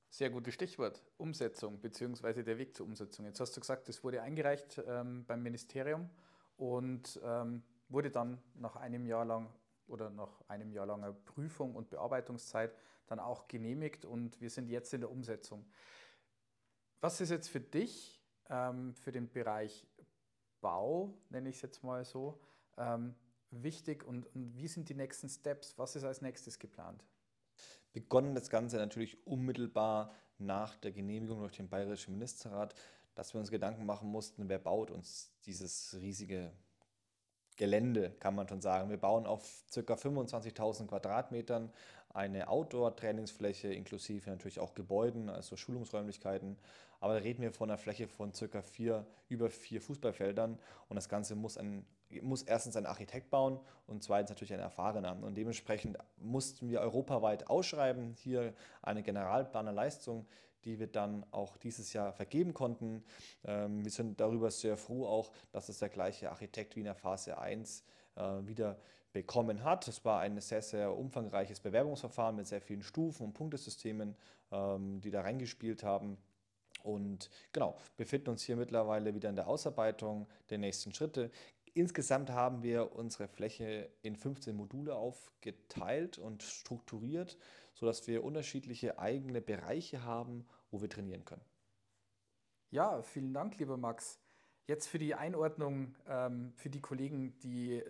Sehr 0.10 0.30
gutes 0.30 0.54
Stichwort, 0.54 1.04
Umsetzung 1.18 1.80
bzw. 1.80 2.44
der 2.44 2.58
Weg 2.58 2.76
zur 2.76 2.86
Umsetzung. 2.86 3.26
Jetzt 3.26 3.42
hast 3.42 3.56
du 3.58 3.60
gesagt, 3.60 3.90
es 3.90 4.04
wurde 4.04 4.22
eingereicht 4.22 4.82
ähm, 4.88 5.26
beim 5.26 5.44
Ministerium 5.44 6.10
und 6.56 7.20
ähm, 7.24 7.62
wurde 7.90 8.10
dann 8.10 8.42
nach 8.56 8.78
einem 8.78 9.06
Jahr 9.06 9.26
lang 9.26 9.50
oder 9.88 10.10
nach 10.10 10.42
einem 10.48 10.72
Jahr 10.72 10.86
langer 10.86 11.14
Prüfung 11.14 11.76
und 11.76 11.90
Bearbeitungszeit 11.90 12.76
dann 13.08 13.20
auch 13.20 13.48
genehmigt 13.48 14.06
und 14.06 14.40
wir 14.42 14.50
sind 14.50 14.70
jetzt 14.70 14.94
in 14.94 15.02
der 15.02 15.12
Umsetzung. 15.12 15.66
Was 17.00 17.22
ist 17.22 17.30
jetzt 17.30 17.50
für 17.50 17.62
dich, 17.62 18.22
ähm, 18.50 18.94
für 18.96 19.12
den 19.12 19.30
Bereich 19.32 19.88
Bau, 20.62 21.14
nenne 21.30 21.50
ich 21.50 21.58
es 21.58 21.62
jetzt 21.62 21.84
mal 21.84 22.04
so, 22.04 22.40
ähm, 22.78 23.16
wichtig 23.52 24.04
und, 24.04 24.26
und 24.36 24.56
wie 24.56 24.68
sind 24.68 24.90
die 24.90 24.96
nächsten 24.96 25.30
Steps? 25.30 25.78
Was 25.78 25.96
ist 25.96 26.04
als 26.04 26.22
nächstes 26.22 26.60
geplant? 26.60 27.06
Begonnen 27.94 28.36
das 28.36 28.50
Ganze 28.50 28.78
natürlich 28.78 29.26
unmittelbar 29.26 30.14
nach 30.38 30.76
der 30.76 30.92
Genehmigung 30.92 31.40
durch 31.40 31.56
den 31.56 31.70
Bayerischen 31.70 32.14
Ministerrat 32.14 32.76
dass 33.18 33.34
wir 33.34 33.40
uns 33.40 33.50
Gedanken 33.50 33.86
machen 33.86 34.10
mussten, 34.10 34.48
wer 34.48 34.60
baut 34.60 34.92
uns 34.92 35.32
dieses 35.46 35.98
riesige 36.00 36.54
Gelände, 37.58 38.12
kann 38.20 38.36
man 38.36 38.48
schon 38.48 38.62
sagen. 38.62 38.90
Wir 38.90 38.98
bauen 38.98 39.26
auf 39.26 39.64
ca. 39.74 39.82
25.000 39.94 40.88
Quadratmetern 40.88 41.72
eine 42.14 42.48
Outdoor-Trainingsfläche 42.50 43.74
inklusive 43.74 44.30
natürlich 44.30 44.60
auch 44.60 44.74
Gebäuden, 44.74 45.30
also 45.30 45.56
Schulungsräumlichkeiten. 45.56 46.58
Aber 47.00 47.14
da 47.14 47.20
reden 47.20 47.42
wir 47.44 47.52
von 47.52 47.70
einer 47.70 47.78
Fläche 47.78 48.08
von 48.08 48.32
ca. 48.32 48.62
vier, 48.62 49.06
über 49.30 49.50
vier 49.50 49.82
Fußballfeldern 49.82 50.58
und 50.90 50.96
das 50.96 51.10
Ganze 51.10 51.36
muss, 51.36 51.58
ein, 51.58 51.86
muss 52.22 52.42
erstens 52.42 52.76
ein 52.76 52.86
Architekt 52.86 53.30
bauen 53.30 53.60
und 53.86 54.04
zweitens 54.04 54.30
natürlich 54.30 54.54
ein 54.54 54.60
Erfahrener. 54.60 55.16
Und 55.22 55.36
dementsprechend 55.36 55.98
mussten 56.18 56.70
wir 56.70 56.82
europaweit 56.82 57.50
ausschreiben, 57.50 58.16
hier 58.18 58.54
eine 58.82 59.04
Generalplanerleistung 59.04 60.26
die 60.66 60.80
wir 60.80 60.88
dann 60.88 61.26
auch 61.32 61.58
dieses 61.58 61.94
Jahr 61.94 62.14
vergeben 62.14 62.54
konnten. 62.54 63.04
Ähm, 63.46 63.84
wir 63.84 63.92
sind 63.92 64.20
darüber 64.20 64.52
sehr 64.52 64.78
froh 64.78 65.06
auch, 65.06 65.32
dass 65.52 65.70
es 65.70 65.80
der 65.80 65.90
gleiche 65.90 66.30
Architekt 66.30 66.76
wie 66.76 66.82
in 66.82 66.86
der 66.86 66.96
Phase 66.96 67.38
1 67.38 67.84
äh, 68.16 68.22
wieder 68.44 68.78
bekommen 69.14 69.64
hat. 69.64 69.88
Es 69.88 70.04
war 70.06 70.20
ein 70.22 70.40
sehr, 70.42 70.62
sehr 70.62 70.96
umfangreiches 70.96 71.60
Bewerbungsverfahren 71.60 72.36
mit 72.36 72.48
sehr 72.48 72.62
vielen 72.62 72.84
Stufen 72.84 73.26
und 73.26 73.34
Punktesystemen, 73.34 74.16
ähm, 74.52 75.02
die 75.02 75.12
da 75.12 75.22
reingespielt 75.22 75.84
haben. 75.84 76.18
Und 76.84 77.30
genau, 77.52 77.78
befinden 77.98 78.30
uns 78.30 78.44
hier 78.44 78.56
mittlerweile 78.56 79.14
wieder 79.14 79.30
in 79.30 79.36
der 79.36 79.48
Ausarbeitung 79.48 80.28
der 80.50 80.58
nächsten 80.58 80.94
Schritte. 80.94 81.32
Insgesamt 81.78 82.32
haben 82.32 82.64
wir 82.64 82.96
unsere 82.96 83.28
Fläche 83.28 83.92
in 84.02 84.16
15 84.16 84.56
Module 84.56 84.96
aufgeteilt 84.96 86.18
und 86.18 86.42
strukturiert, 86.42 87.38
sodass 87.76 88.08
wir 88.08 88.24
unterschiedliche 88.24 88.98
eigene 88.98 89.42
Bereiche 89.42 90.04
haben, 90.04 90.48
wo 90.72 90.82
wir 90.82 90.90
trainieren 90.90 91.24
können. 91.24 91.46
Ja, 92.72 93.04
vielen 93.04 93.32
Dank, 93.32 93.60
lieber 93.60 93.78
Max. 93.78 94.20
Jetzt 94.66 94.88
für 94.88 94.98
die 94.98 95.14
Einordnung 95.14 95.96
ähm, 96.08 96.52
für 96.56 96.72
die 96.72 96.82
Kollegen, 96.82 97.38
die 97.42 97.84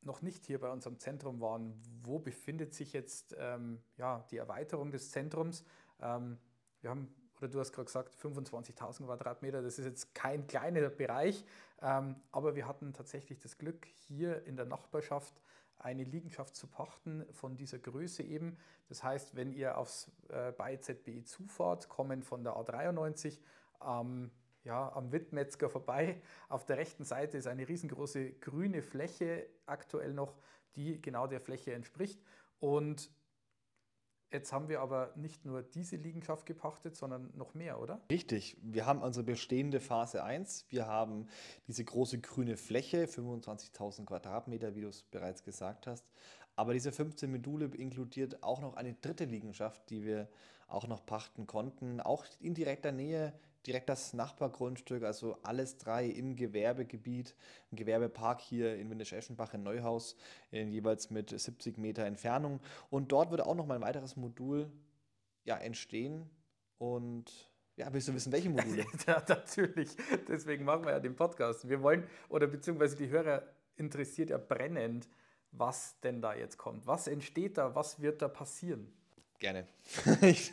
noch 0.00 0.20
nicht 0.20 0.44
hier 0.44 0.58
bei 0.58 0.72
unserem 0.72 0.98
Zentrum 0.98 1.40
waren. 1.40 1.80
Wo 2.02 2.18
befindet 2.18 2.74
sich 2.74 2.92
jetzt 2.92 3.36
ähm, 3.38 3.80
ja, 3.98 4.26
die 4.32 4.36
Erweiterung 4.36 4.90
des 4.90 5.12
Zentrums? 5.12 5.64
Ähm, 6.00 6.38
wir 6.80 6.90
haben 6.90 7.14
oder 7.38 7.48
du 7.48 7.60
hast 7.60 7.72
gerade 7.72 7.86
gesagt, 7.86 8.14
25.000 8.16 9.04
Quadratmeter, 9.06 9.62
das 9.62 9.78
ist 9.78 9.84
jetzt 9.84 10.14
kein 10.14 10.46
kleiner 10.46 10.88
Bereich, 10.90 11.44
ähm, 11.82 12.16
aber 12.32 12.54
wir 12.54 12.66
hatten 12.66 12.92
tatsächlich 12.92 13.38
das 13.38 13.58
Glück, 13.58 13.86
hier 14.08 14.44
in 14.44 14.56
der 14.56 14.66
Nachbarschaft 14.66 15.40
eine 15.78 16.04
Liegenschaft 16.04 16.56
zu 16.56 16.66
pachten 16.66 17.24
von 17.32 17.56
dieser 17.56 17.78
Größe 17.78 18.22
eben. 18.22 18.56
Das 18.88 19.02
heißt, 19.02 19.36
wenn 19.36 19.52
ihr 19.52 19.78
aufs 19.78 20.10
äh, 20.28 20.52
BeiZBE 20.52 21.24
zufahrt, 21.24 21.88
kommen 21.88 22.22
von 22.22 22.42
der 22.42 22.54
A93 22.54 23.38
ähm, 23.84 24.30
ja, 24.64 24.92
am 24.92 25.12
Wittmetzger 25.12 25.70
vorbei. 25.70 26.20
Auf 26.48 26.66
der 26.66 26.78
rechten 26.78 27.04
Seite 27.04 27.38
ist 27.38 27.46
eine 27.46 27.68
riesengroße 27.68 28.32
grüne 28.34 28.82
Fläche 28.82 29.46
aktuell 29.66 30.12
noch, 30.12 30.34
die 30.74 31.00
genau 31.00 31.26
der 31.26 31.40
Fläche 31.40 31.74
entspricht. 31.74 32.20
Und 32.60 33.10
Jetzt 34.30 34.52
haben 34.52 34.68
wir 34.68 34.80
aber 34.80 35.12
nicht 35.16 35.46
nur 35.46 35.62
diese 35.62 35.96
Liegenschaft 35.96 36.44
gepachtet, 36.44 36.96
sondern 36.96 37.32
noch 37.34 37.54
mehr, 37.54 37.80
oder? 37.80 38.00
Richtig. 38.10 38.58
Wir 38.62 38.84
haben 38.84 39.00
unsere 39.00 39.24
bestehende 39.24 39.80
Phase 39.80 40.22
1. 40.22 40.66
Wir 40.68 40.86
haben 40.86 41.28
diese 41.66 41.82
große 41.82 42.18
grüne 42.18 42.58
Fläche, 42.58 43.06
25.000 43.06 44.04
Quadratmeter, 44.04 44.74
wie 44.74 44.82
du 44.82 44.88
es 44.88 45.02
bereits 45.02 45.42
gesagt 45.44 45.86
hast. 45.86 46.04
Aber 46.56 46.74
diese 46.74 46.92
15 46.92 47.30
Module 47.30 47.66
inkludiert 47.66 48.42
auch 48.42 48.60
noch 48.60 48.74
eine 48.74 48.92
dritte 48.94 49.24
Liegenschaft, 49.24 49.88
die 49.88 50.04
wir 50.04 50.28
auch 50.66 50.86
noch 50.86 51.06
pachten 51.06 51.46
konnten, 51.46 52.00
auch 52.00 52.26
in 52.40 52.52
direkter 52.52 52.92
Nähe 52.92 53.32
direkt 53.66 53.88
das 53.88 54.12
Nachbargrundstück, 54.12 55.02
also 55.02 55.36
alles 55.42 55.78
drei 55.78 56.06
im 56.06 56.36
Gewerbegebiet, 56.36 57.34
ein 57.70 57.76
Gewerbepark 57.76 58.40
hier 58.40 58.76
in 58.76 58.90
Windisch-Eschenbach 58.90 59.54
in 59.54 59.62
Neuhaus, 59.62 60.16
in 60.50 60.70
jeweils 60.70 61.10
mit 61.10 61.38
70 61.38 61.76
Meter 61.78 62.04
Entfernung. 62.04 62.60
Und 62.90 63.12
dort 63.12 63.30
wird 63.30 63.42
auch 63.42 63.54
noch 63.54 63.66
mal 63.66 63.74
ein 63.74 63.82
weiteres 63.82 64.16
Modul 64.16 64.70
ja, 65.44 65.56
entstehen. 65.56 66.28
Und 66.78 67.50
ja, 67.76 67.92
willst 67.92 68.08
du 68.08 68.14
wissen, 68.14 68.32
welche 68.32 68.50
Module? 68.50 68.84
ja, 69.06 69.22
natürlich. 69.28 69.96
Deswegen 70.26 70.64
machen 70.64 70.84
wir 70.84 70.92
ja 70.92 71.00
den 71.00 71.16
Podcast. 71.16 71.68
Wir 71.68 71.82
wollen, 71.82 72.04
oder 72.28 72.46
beziehungsweise 72.46 72.96
die 72.96 73.08
Hörer 73.08 73.42
interessiert 73.76 74.30
ja 74.30 74.38
brennend, 74.38 75.08
was 75.52 75.98
denn 76.00 76.20
da 76.20 76.34
jetzt 76.34 76.58
kommt. 76.58 76.86
Was 76.86 77.06
entsteht 77.06 77.58
da? 77.58 77.74
Was 77.74 78.00
wird 78.00 78.20
da 78.22 78.28
passieren? 78.28 78.92
Gerne. 79.40 79.68
ich, 80.22 80.50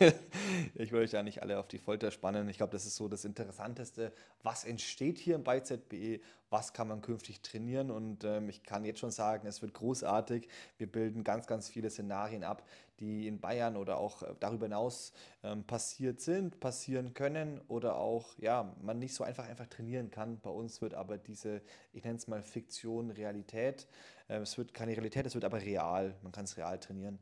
ich 0.76 0.92
will 0.92 1.02
euch 1.02 1.10
da 1.10 1.24
nicht 1.24 1.42
alle 1.42 1.58
auf 1.58 1.68
die 1.68 1.80
Folter 1.80 2.12
spannen. 2.12 2.48
Ich 2.50 2.58
glaube, 2.58 2.72
das 2.72 2.86
ist 2.86 2.96
so 2.96 3.08
das 3.08 3.26
Interessanteste. 3.26 4.14
Was 4.44 4.64
entsteht 4.64 5.18
hier 5.18 5.40
bei 5.40 5.60
ZBE? 5.60 6.20
Was 6.52 6.72
kann 6.72 6.88
man 6.88 7.02
künftig 7.02 7.42
trainieren? 7.42 7.90
Und 7.90 8.24
ähm, 8.24 8.48
ich 8.48 8.62
kann 8.62 8.86
jetzt 8.86 9.00
schon 9.00 9.10
sagen, 9.10 9.48
es 9.48 9.64
wird 9.64 9.74
großartig. 9.74 10.48
Wir 10.78 10.86
bilden 10.86 11.24
ganz, 11.24 11.48
ganz 11.48 11.68
viele 11.68 11.90
Szenarien 11.90 12.44
ab, 12.44 12.62
die 13.00 13.28
in 13.28 13.40
Bayern 13.40 13.76
oder 13.76 13.98
auch 13.98 14.22
äh, 14.22 14.36
darüber 14.40 14.68
hinaus 14.68 15.14
ähm, 15.42 15.64
passiert 15.64 16.22
sind, 16.22 16.60
passieren 16.60 17.16
können 17.16 17.62
oder 17.68 17.96
auch, 17.96 18.38
ja, 18.38 18.72
man 18.84 19.00
nicht 19.00 19.16
so 19.16 19.24
einfach 19.24 19.48
einfach 19.48 19.66
trainieren 19.66 20.12
kann. 20.12 20.40
Bei 20.42 20.52
uns 20.52 20.80
wird 20.84 20.94
aber 20.94 21.18
diese, 21.18 21.64
ich 21.92 22.04
nenne 22.04 22.18
es 22.18 22.28
mal 22.28 22.44
Fiktion, 22.44 23.10
Realität. 23.10 23.88
Äh, 24.28 24.42
es 24.42 24.60
wird 24.60 24.76
keine 24.76 24.92
Realität, 24.92 25.26
es 25.26 25.34
wird 25.34 25.44
aber 25.44 25.60
real. 25.60 26.16
Man 26.22 26.32
kann 26.32 26.46
es 26.46 26.56
real 26.56 26.80
trainieren 26.80 27.18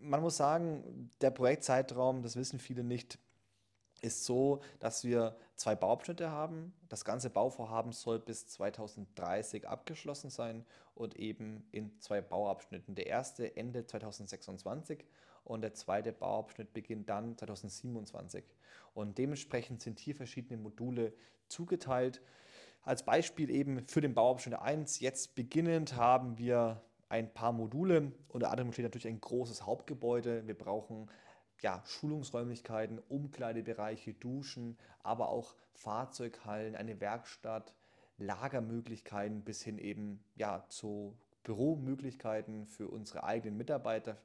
man 0.00 0.20
muss 0.20 0.36
sagen, 0.36 1.10
der 1.20 1.30
Projektzeitraum, 1.30 2.22
das 2.22 2.36
wissen 2.36 2.58
viele 2.58 2.84
nicht, 2.84 3.18
ist 4.00 4.24
so, 4.24 4.60
dass 4.78 5.04
wir 5.04 5.36
zwei 5.56 5.74
Bauabschnitte 5.74 6.30
haben. 6.30 6.72
Das 6.88 7.04
ganze 7.04 7.30
Bauvorhaben 7.30 7.92
soll 7.92 8.20
bis 8.20 8.46
2030 8.46 9.66
abgeschlossen 9.66 10.30
sein 10.30 10.64
und 10.94 11.16
eben 11.16 11.66
in 11.72 11.98
zwei 12.00 12.20
Bauabschnitten. 12.20 12.94
Der 12.94 13.06
erste 13.06 13.56
endet 13.56 13.90
2026 13.90 15.04
und 15.44 15.62
der 15.62 15.74
zweite 15.74 16.12
Bauabschnitt 16.12 16.72
beginnt 16.72 17.08
dann 17.08 17.36
2027. 17.36 18.44
Und 18.94 19.18
dementsprechend 19.18 19.82
sind 19.82 19.98
hier 19.98 20.14
verschiedene 20.14 20.60
Module 20.60 21.12
zugeteilt. 21.48 22.20
Als 22.82 23.04
Beispiel 23.04 23.50
eben 23.50 23.86
für 23.88 24.00
den 24.00 24.14
Bauabschnitt 24.14 24.58
1, 24.58 25.00
jetzt 25.00 25.34
beginnend 25.34 25.96
haben 25.96 26.38
wir 26.38 26.82
ein 27.08 27.32
paar 27.32 27.52
Module. 27.52 28.12
Unter 28.28 28.50
anderem 28.50 28.72
steht 28.72 28.84
natürlich 28.84 29.08
ein 29.08 29.20
großes 29.20 29.66
Hauptgebäude. 29.66 30.46
Wir 30.46 30.56
brauchen 30.56 31.10
ja, 31.60 31.82
Schulungsräumlichkeiten, 31.86 33.00
Umkleidebereiche, 33.08 34.14
Duschen, 34.14 34.78
aber 35.02 35.28
auch 35.28 35.54
Fahrzeughallen, 35.72 36.76
eine 36.76 37.00
Werkstatt, 37.00 37.74
Lagermöglichkeiten 38.18 39.42
bis 39.42 39.62
hin 39.62 39.78
eben 39.78 40.22
ja, 40.36 40.64
zu 40.68 41.16
Büromöglichkeiten 41.44 42.66
für 42.66 42.88
unsere 42.88 43.24
eigenen 43.24 43.56
Mitarbeiter. 43.56 44.18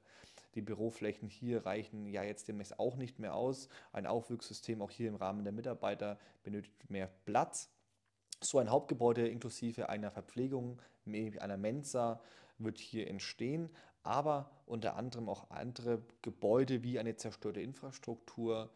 Die 0.56 0.62
Büroflächen 0.62 1.30
hier 1.30 1.66
reichen 1.66 2.06
ja 2.06 2.24
jetzt 2.24 2.48
demnächst 2.48 2.80
auch 2.80 2.96
nicht 2.96 3.18
mehr 3.18 3.34
aus. 3.34 3.70
Ein 3.92 4.06
Aufwuchssystem 4.06 4.82
auch 4.82 4.92
hier 4.92 5.10
im 5.10 5.16
Rahmen 5.16 5.44
der 5.44 5.54
Mitarbeiter 5.54 6.20
benötigt 6.44 6.90
mehr 6.90 7.10
Platz. 7.26 7.72
So 8.42 8.60
ein 8.60 8.70
Hauptgebäude 8.70 9.28
inklusive 9.28 9.90
einer 9.90 10.12
Verpflegung, 10.12 10.82
einer 11.06 11.58
Mensa, 11.58 12.22
wird 12.64 12.78
hier 12.80 13.08
entstehen, 13.08 13.70
aber 14.04 14.50
unter 14.66 14.96
anderem 14.96 15.30
auch 15.30 15.50
andere 15.50 16.02
Gebäude 16.22 16.84
wie 16.84 17.00
eine 17.00 17.16
zerstörte 17.16 17.62
Infrastruktur, 17.62 18.70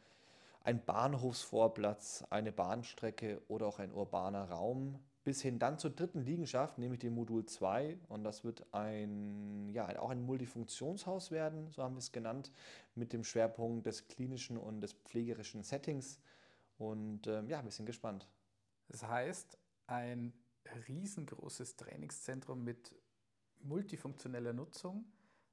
ein 0.63 0.83
Bahnhofsvorplatz, 0.83 2.25
eine 2.29 2.51
Bahnstrecke 2.51 3.41
oder 3.47 3.67
auch 3.67 3.79
ein 3.79 3.93
urbaner 3.93 4.49
Raum, 4.49 4.99
bis 5.23 5.41
hin 5.41 5.59
dann 5.59 5.77
zur 5.77 5.91
dritten 5.91 6.21
Liegenschaft, 6.21 6.77
nämlich 6.77 6.99
dem 6.99 7.13
Modul 7.13 7.45
2. 7.45 7.97
Und 8.07 8.23
das 8.23 8.45
wird 8.45 8.65
ein, 8.73 9.69
ja, 9.73 9.99
auch 9.99 10.09
ein 10.09 10.25
Multifunktionshaus 10.25 11.31
werden, 11.31 11.69
so 11.71 11.83
haben 11.83 11.95
wir 11.95 11.99
es 11.99 12.13
genannt, 12.13 12.51
mit 12.95 13.11
dem 13.11 13.25
Schwerpunkt 13.25 13.85
des 13.85 14.07
klinischen 14.07 14.57
und 14.57 14.79
des 14.79 14.93
pflegerischen 14.93 15.63
Settings. 15.63 16.21
Und 16.77 17.27
ähm, 17.27 17.49
ja, 17.49 17.61
wir 17.63 17.71
sind 17.71 17.85
gespannt. 17.85 18.27
Das 18.87 19.03
heißt, 19.03 19.57
ein 19.87 20.33
riesengroßes 20.87 21.75
Trainingszentrum 21.75 22.63
mit 22.63 22.93
multifunktioneller 23.61 24.53
Nutzung, 24.53 25.05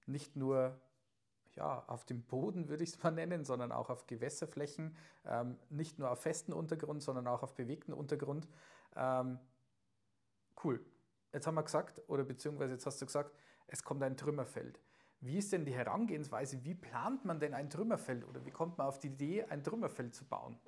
nicht 0.07 0.37
nur 0.37 0.81
ja, 1.57 1.85
auf 1.87 2.05
dem 2.05 2.23
Boden 2.23 2.69
würde 2.69 2.85
ich 2.85 2.91
es 2.91 3.03
mal 3.03 3.11
nennen, 3.11 3.45
sondern 3.45 3.73
auch 3.73 3.91
auf 3.91 4.07
Gewässerflächen, 4.07 4.97
ähm, 5.25 5.57
nicht 5.71 5.99
nur 5.99 6.11
auf 6.11 6.21
festen 6.21 6.53
Untergrund, 6.53 7.03
sondern 7.03 7.27
auch 7.27 7.43
auf 7.43 7.55
bewegten 7.55 7.93
Untergrund. 7.93 8.49
Ähm, 8.97 9.39
cool. 10.65 10.85
Jetzt 11.33 11.47
haben 11.47 11.55
wir 11.55 11.63
gesagt, 11.63 12.03
oder 12.09 12.25
beziehungsweise 12.25 12.73
jetzt 12.73 12.87
hast 12.87 13.01
du 13.01 13.07
gesagt, 13.07 13.35
es 13.67 13.83
kommt 13.83 14.03
ein 14.03 14.17
Trümmerfeld. 14.17 14.81
Wie 15.21 15.39
ist 15.39 15.53
denn 15.53 15.65
die 15.65 15.75
Herangehensweise? 15.75 16.65
Wie 16.65 16.75
plant 16.75 17.25
man 17.25 17.41
denn 17.41 17.55
ein 17.55 17.71
Trümmerfeld 17.71 18.25
oder 18.25 18.45
wie 18.45 18.51
kommt 18.51 18.79
man 18.79 18.87
auf 18.87 18.99
die 18.99 19.09
Idee, 19.09 19.45
ein 19.45 19.63
Trümmerfeld 19.65 20.15
zu 20.15 20.25
bauen? 20.25 20.59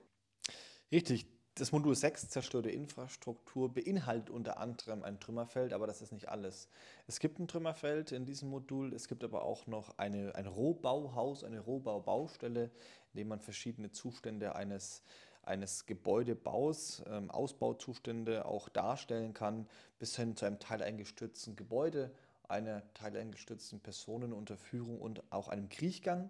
Richtig, 0.90 1.26
das 1.58 1.72
Modul 1.72 1.94
6, 1.94 2.28
zerstörte 2.28 2.70
Infrastruktur, 2.70 3.72
beinhaltet 3.72 4.28
unter 4.28 4.58
anderem 4.58 5.02
ein 5.02 5.18
Trümmerfeld, 5.18 5.72
aber 5.72 5.86
das 5.86 6.02
ist 6.02 6.12
nicht 6.12 6.28
alles. 6.28 6.68
Es 7.06 7.18
gibt 7.18 7.38
ein 7.38 7.48
Trümmerfeld 7.48 8.12
in 8.12 8.26
diesem 8.26 8.50
Modul, 8.50 8.92
es 8.92 9.08
gibt 9.08 9.24
aber 9.24 9.42
auch 9.42 9.66
noch 9.66 9.96
eine, 9.96 10.34
ein 10.34 10.46
Rohbauhaus, 10.46 11.44
eine 11.44 11.60
Rohbaubaustelle, 11.60 12.64
in 12.64 13.18
dem 13.18 13.28
man 13.28 13.40
verschiedene 13.40 13.90
Zustände 13.90 14.54
eines, 14.54 15.02
eines 15.42 15.86
Gebäudebaus, 15.86 17.02
ähm, 17.08 17.30
Ausbauzustände 17.30 18.44
auch 18.44 18.68
darstellen 18.68 19.32
kann, 19.32 19.66
bis 19.98 20.14
hin 20.14 20.36
zu 20.36 20.44
einem 20.44 20.58
teileingestützten 20.58 21.56
Gebäude, 21.56 22.10
einer 22.48 22.82
teileingestützten 22.92 23.80
Personenunterführung 23.80 25.00
und 25.00 25.22
auch 25.30 25.48
einem 25.48 25.70
Kriechgang. 25.70 26.28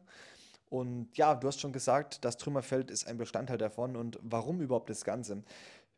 Und 0.69 1.17
ja, 1.17 1.35
du 1.35 1.47
hast 1.47 1.61
schon 1.61 1.73
gesagt, 1.73 2.25
das 2.25 2.37
Trümmerfeld 2.37 2.91
ist 2.91 3.07
ein 3.07 3.19
Bestandteil 3.19 3.59
davon. 3.59 3.97
Und 3.97 4.19
warum 4.23 4.61
überhaupt 4.61 4.91
das 4.91 5.05
Ganze? 5.05 5.43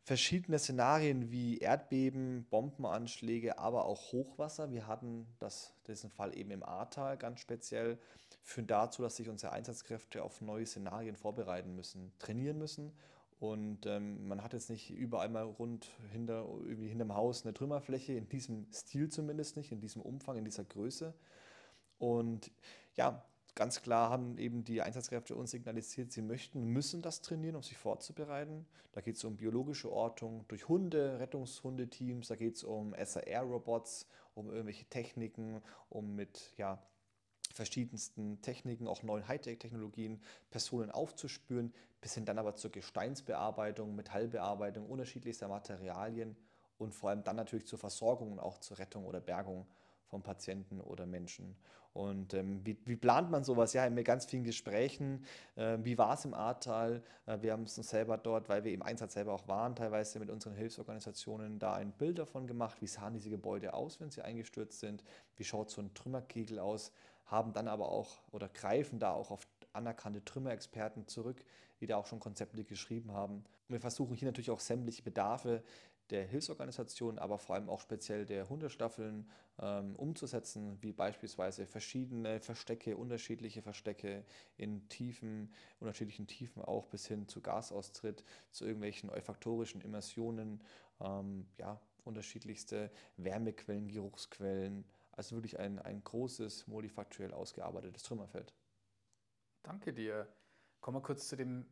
Verschiedene 0.03 0.59
Szenarien 0.59 1.31
wie 1.31 1.59
Erdbeben, 1.59 2.47
Bombenanschläge, 2.51 3.59
aber 3.59 3.85
auch 3.85 4.13
Hochwasser, 4.13 4.71
wir 4.71 4.87
hatten 4.87 5.27
das, 5.39 5.75
diesen 5.87 6.11
Fall 6.11 6.37
eben 6.37 6.51
im 6.51 6.63
Ahrtal 6.63 7.19
ganz 7.19 7.41
speziell, 7.41 7.99
führen 8.43 8.67
dazu, 8.67 9.03
dass 9.03 9.17
sich 9.17 9.29
unsere 9.29 9.53
Einsatzkräfte 9.53 10.23
auf 10.23 10.41
neue 10.41 10.65
Szenarien 10.65 11.17
vorbereiten 11.17 11.75
müssen, 11.75 12.13
trainieren 12.19 12.57
müssen. 12.59 12.93
Und 13.41 13.87
ähm, 13.87 14.27
man 14.27 14.43
hat 14.43 14.53
jetzt 14.53 14.71
nicht 14.71 14.91
überall 14.91 15.29
mal 15.29 15.45
rund 15.45 15.91
hinter, 16.11 16.47
irgendwie 16.65 16.89
hinterm 16.89 17.15
Haus 17.15 17.45
eine 17.45 17.55
Trümmerfläche, 17.55 18.15
in 18.15 18.29
diesem 18.29 18.67
Stil 18.73 19.11
zumindest 19.11 19.57
nicht, 19.57 19.71
in 19.71 19.81
diesem 19.81 20.03
Umfang, 20.03 20.37
in 20.37 20.45
dieser 20.45 20.65
Größe. 20.65 21.15
Und 21.99 22.51
ja, 22.97 23.23
ganz 23.55 23.83
klar 23.83 24.11
haben 24.11 24.39
eben 24.39 24.65
die 24.65 24.83
Einsatzkräfte 24.83 25.35
uns 25.35 25.51
signalisiert, 25.51 26.13
sie 26.13 26.23
möchten, 26.23 26.65
müssen 26.65 27.03
das 27.03 27.21
trainieren, 27.23 27.57
um 27.57 27.63
sich 27.63 27.77
vorzubereiten. 27.77 28.67
Da 28.93 29.01
geht 29.01 29.17
es 29.17 29.25
um 29.25 29.37
biologische 29.37 29.91
Ortung 29.91 30.45
durch 30.49 30.69
Hunde, 30.69 31.19
Rettungshundeteams, 31.19 32.29
da 32.29 32.37
geht 32.37 32.57
es 32.57 32.65
um 32.65 32.95
SAR-Robots, 32.95 34.07
um 34.35 34.51
irgendwelche 34.51 34.85
Techniken, 34.87 35.63
um 35.89 36.15
mit 36.15 36.53
ja, 36.57 36.83
verschiedensten 37.53 38.41
Techniken, 38.43 38.87
auch 38.87 39.03
neuen 39.03 39.27
Hightech-Technologien, 39.27 40.21
Personen 40.51 40.91
aufzuspüren, 40.91 41.75
bis 42.01 42.15
hin 42.15 42.25
dann 42.25 42.39
aber 42.39 42.55
zur 42.55 42.71
Gesteinsbearbeitung, 42.71 43.95
Metallbearbeitung 43.97 44.87
unterschiedlichster 44.87 45.49
Materialien 45.49 46.37
und 46.79 46.95
vor 46.95 47.11
allem 47.11 47.25
dann 47.25 47.37
natürlich 47.37 47.67
zur 47.67 47.79
Versorgung 47.79 48.33
und 48.33 48.39
auch 48.39 48.59
zur 48.59 48.79
Rettung 48.79 49.05
oder 49.05 49.21
Bergung 49.21 49.67
von 50.09 50.23
Patienten 50.23 50.81
oder 50.81 51.07
Menschen. 51.07 51.57
Und 51.93 52.35
ähm, 52.35 52.61
wie, 52.65 52.79
wie, 52.85 52.97
plant 52.97 53.31
man 53.31 53.43
sowas? 53.43 53.73
Ja, 53.73 53.85
in 53.85 54.05
ganz 54.05 54.27
vielen 54.27 54.45
Gesprächen. 54.45 55.25
Äh, 55.57 55.79
wie 55.83 55.99
war 55.99 56.15
es 56.15 56.25
im 56.25 56.35
Ahrtal? 56.35 57.03
Äh, 57.27 57.39
wir 57.41 57.53
haben 57.53 57.65
es 57.65 57.77
uns 57.77 57.89
selber 57.89 58.17
dort, 58.17 58.49
weil 58.49 58.63
wir 58.63 58.73
im 58.73 58.83
Einsatz 58.83 59.15
selber 59.15 59.33
auch 59.33 59.49
waren, 59.49 59.75
teilweise 59.75 60.21
mit 60.21 60.31
unseren 60.31 60.55
Hilfsorganisationen 60.55 61.59
da 61.59 61.75
ein 61.75 61.93
Bild 61.93 62.19
davon 62.19 62.47
gemacht. 62.47 62.81
Wie 62.81 62.87
sahen 62.87 63.15
diese 63.15 63.31
Gebäude 63.31 63.75
aus, 63.75 64.01
wenn 64.01 64.11
sie 64.11 64.23
eingestürzt 64.23 64.79
sind? 64.79 65.03
Wie 65.37 65.45
schaut 65.45 65.71
so 65.71 65.81
ein 65.81 65.93
Trümmerkegel 65.95 66.59
aus? 66.59 66.93
Haben 67.27 67.53
dann 67.53 67.69
aber 67.69 67.91
auch 67.91 68.23
oder 68.31 68.49
greifen 68.49 68.99
da 68.99 69.13
auch 69.13 69.31
auf 69.31 69.47
anerkannte 69.73 70.25
Trümmerexperten 70.25 71.09
zurück, 71.09 71.45
die 71.81 71.87
da 71.87 71.97
auch 71.97 72.07
schon 72.07 72.21
Konzepte 72.21 72.65
geschrieben 72.65 73.13
haben. 73.13 73.45
Und 73.69 73.75
wir 73.75 73.81
versuchen 73.81 74.15
hier 74.15 74.27
natürlich 74.27 74.51
auch 74.51 74.61
sämtliche 74.61 75.03
Bedarfe 75.03 75.63
der 76.11 76.25
Hilfsorganisationen, 76.25 77.19
aber 77.19 77.39
vor 77.39 77.55
allem 77.57 77.69
auch 77.69 77.81
speziell 77.81 78.25
der 78.25 78.49
Hundestaffeln 78.49 79.31
ähm, 79.59 79.95
umzusetzen, 79.97 80.83
wie 80.83 80.93
beispielsweise 80.93 81.67
verschiedene 81.67 82.41
Verstecke, 82.41 82.97
unterschiedliche 82.97 83.63
Verstecke 83.63 84.25
in 84.57 84.89
Tiefen, 84.89 85.53
unterschiedlichen 85.81 86.27
Tiefen 86.27 86.63
auch 86.63 86.87
bis 86.87 87.07
hin 87.07 87.29
zu 87.29 87.41
Gasaustritt, 87.41 88.25
zu 88.51 88.65
irgendwelchen 88.65 89.11
olfaktorischen 89.11 89.81
Immersionen, 89.81 90.63
ähm, 91.01 91.47
ja, 91.59 91.81
unterschiedlichste 92.05 92.91
Wärmequellen, 93.17 93.89
Geruchsquellen. 93.89 94.85
Also 95.13 95.37
wirklich 95.37 95.59
ein, 95.59 95.79
ein 95.79 96.03
großes, 96.03 96.67
multifaktuell 96.69 97.35
ausgearbeitetes 97.35 98.03
Trümmerfeld. 98.03 98.55
Danke 99.63 99.93
dir. 99.93 100.29
Kommen 100.81 100.99
wir 100.99 101.03
kurz 101.03 101.29
zu 101.29 101.37
dem 101.37 101.67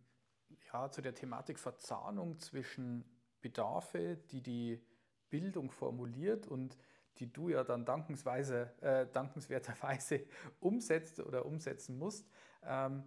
ja, 0.73 0.91
zu 0.91 1.03
der 1.03 1.15
Thematik 1.15 1.59
Verzahnung 1.59 2.39
zwischen 2.39 3.05
Bedarfe, 3.41 4.17
die 4.31 4.43
die 4.43 4.83
Bildung 5.31 5.71
formuliert 5.71 6.47
und 6.47 6.77
die 7.19 7.33
du 7.33 7.49
ja 7.49 7.65
dann 7.65 7.85
dankensweise, 7.85 8.73
äh, 8.81 9.07
dankenswerterweise 9.07 10.27
umsetzt 10.61 11.21
oder 11.21 11.47
umsetzen 11.47 11.99
musst. 11.99 12.29
Ähm, 12.63 13.05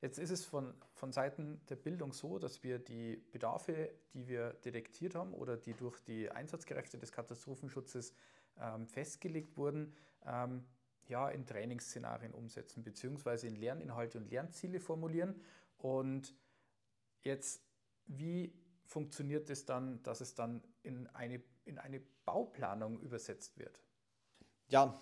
jetzt 0.00 0.18
ist 0.18 0.30
es 0.30 0.44
von, 0.44 0.74
von 0.92 1.12
Seiten 1.12 1.60
der 1.68 1.76
Bildung 1.76 2.12
so, 2.12 2.38
dass 2.38 2.62
wir 2.62 2.78
die 2.78 3.16
Bedarfe, 3.16 3.90
die 4.12 4.28
wir 4.28 4.52
detektiert 4.64 5.14
haben 5.14 5.32
oder 5.32 5.56
die 5.56 5.74
durch 5.74 6.00
die 6.00 6.30
Einsatzkräfte 6.30 6.98
des 6.98 7.12
Katastrophenschutzes 7.12 8.14
ähm, 8.58 8.86
festgelegt 8.86 9.56
wurden, 9.56 9.94
ähm, 10.26 10.64
ja, 11.08 11.28
in 11.28 11.44
Trainingsszenarien 11.44 12.32
umsetzen, 12.32 12.84
beziehungsweise 12.84 13.48
in 13.48 13.56
Lerninhalte 13.56 14.18
und 14.18 14.30
Lernziele 14.30 14.80
formulieren. 14.80 15.40
Und 15.78 16.34
jetzt, 17.22 17.64
wie 18.06 18.52
funktioniert 18.90 19.48
es 19.50 19.64
dann, 19.64 20.02
dass 20.02 20.20
es 20.20 20.34
dann 20.34 20.62
in 20.82 21.06
eine, 21.08 21.40
in 21.64 21.78
eine 21.78 22.00
Bauplanung 22.24 23.00
übersetzt 23.00 23.56
wird? 23.56 23.80
Ja, 24.68 25.00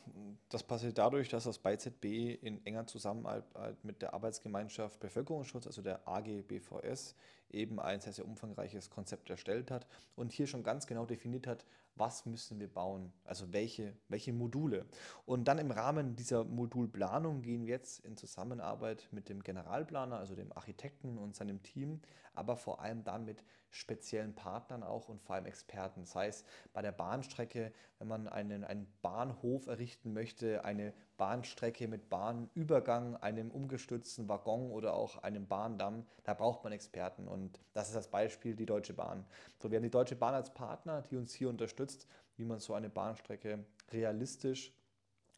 das 0.51 0.63
passiert 0.63 0.99
dadurch, 0.99 1.29
dass 1.31 1.45
das 1.45 1.59
BeiZB 1.59 2.05
in 2.43 2.65
enger 2.67 2.87
Zusammenarbeit 2.87 3.83
mit 3.85 4.03
der 4.03 4.13
Arbeitsgemeinschaft 4.15 5.01
Bevölkerungsschutz, 5.01 5.67
also 5.67 5.83
der 5.83 6.07
AGBVS, 6.07 7.15
eben 7.51 7.81
ein 7.81 8.01
sehr, 8.01 8.13
sehr 8.13 8.27
umfangreiches 8.27 8.91
Konzept 8.91 9.31
erstellt 9.31 9.71
hat 9.71 9.87
und 10.17 10.33
hier 10.33 10.47
schon 10.47 10.63
ganz 10.63 10.87
genau 10.87 11.07
definiert 11.07 11.47
hat, 11.47 11.65
was 11.99 12.27
müssen 12.27 12.61
wir 12.61 12.69
bauen, 12.69 13.13
also 13.25 13.53
welche, 13.53 13.95
welche 14.09 14.33
Module. 14.33 14.87
Und 15.27 15.49
dann 15.49 15.59
im 15.59 15.71
Rahmen 15.71 16.15
dieser 16.17 16.45
Modulplanung 16.45 17.43
gehen 17.43 17.67
wir 17.67 17.75
jetzt 17.75 18.05
in 18.05 18.17
Zusammenarbeit 18.17 19.09
mit 19.11 19.29
dem 19.29 19.43
Generalplaner, 19.43 20.19
also 20.19 20.35
dem 20.35 20.53
Architekten 20.53 21.19
und 21.19 21.35
seinem 21.35 21.63
Team, 21.63 22.01
aber 22.35 22.57
vor 22.57 22.81
allem 22.81 23.03
dann 23.03 23.25
mit 23.25 23.45
speziellen 23.71 24.35
Partnern 24.35 24.83
auch 24.83 25.09
und 25.09 25.21
vor 25.21 25.35
allem 25.35 25.47
Experten. 25.47 26.01
Das 26.01 26.15
heißt, 26.15 26.47
bei 26.73 26.83
der 26.83 26.93
Bahnstrecke, 26.93 27.73
wenn 27.99 28.09
man 28.09 28.29
einen, 28.29 28.65
einen 28.65 28.87
Bahnhof 29.03 29.67
errichten 29.67 30.13
möchte, 30.13 30.65
eine 30.65 30.95
Bahnstrecke 31.19 31.89
mit 31.89 32.09
Bahnübergang, 32.09 33.17
einem 33.17 33.51
umgestützten 33.51 34.29
Waggon 34.29 34.71
oder 34.71 34.95
auch 34.95 35.23
einem 35.23 35.47
Bahndamm, 35.47 36.07
da 36.25 36.33
braucht 36.33 36.65
man 36.65 36.73
Experten. 36.73 37.29
Und 37.29 37.61
das 37.75 37.89
ist 37.89 37.97
das 37.97 38.09
Beispiel 38.09 38.57
die 38.57 38.65
Deutsche 38.65 38.95
Bahn. 38.95 39.27
So, 39.59 39.71
wir 39.71 39.77
haben 39.77 39.83
die 39.83 39.91
Deutsche 39.91 40.17
Bahn 40.17 40.35
als 40.35 40.55
Partner, 40.55 41.03
die 41.03 41.17
uns 41.17 41.35
hier 41.35 41.51
unterstützt, 41.51 42.07
wie 42.37 42.45
man 42.45 42.61
so 42.61 42.73
eine 42.73 42.89
Bahnstrecke 42.89 43.65
realistisch 43.93 44.73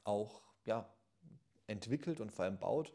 auch 0.04 0.42
ja, 0.64 0.86
entwickelt 1.66 2.20
und 2.20 2.30
vor 2.30 2.44
allem 2.44 2.58
baut. 2.58 2.92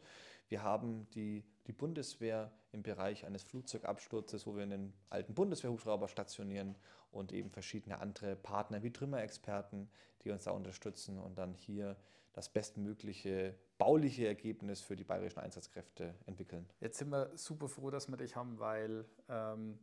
Wir 0.48 0.62
haben 0.62 1.08
die, 1.14 1.44
die 1.66 1.72
Bundeswehr 1.72 2.52
im 2.70 2.82
Bereich 2.82 3.26
eines 3.26 3.42
Flugzeugabsturzes, 3.42 4.46
wo 4.46 4.54
wir 4.54 4.62
einen 4.62 4.92
alten 5.10 5.34
Bundeswehrhubschrauber 5.34 6.08
stationieren 6.08 6.76
und 7.10 7.32
eben 7.32 7.50
verschiedene 7.50 7.98
andere 7.98 8.36
Partner 8.36 8.82
wie 8.82 8.92
Trümmerexperten, 8.92 9.90
die 10.22 10.30
uns 10.30 10.44
da 10.44 10.52
unterstützen 10.52 11.18
und 11.18 11.36
dann 11.36 11.54
hier 11.54 11.96
das 12.36 12.50
bestmögliche 12.50 13.54
bauliche 13.78 14.26
Ergebnis 14.26 14.82
für 14.82 14.94
die 14.94 15.04
bayerischen 15.04 15.40
Einsatzkräfte 15.40 16.14
entwickeln. 16.26 16.68
Jetzt 16.80 16.98
sind 16.98 17.08
wir 17.08 17.30
super 17.34 17.66
froh, 17.66 17.90
dass 17.90 18.08
wir 18.08 18.18
dich 18.18 18.36
haben, 18.36 18.58
weil 18.58 19.06
ähm, 19.30 19.78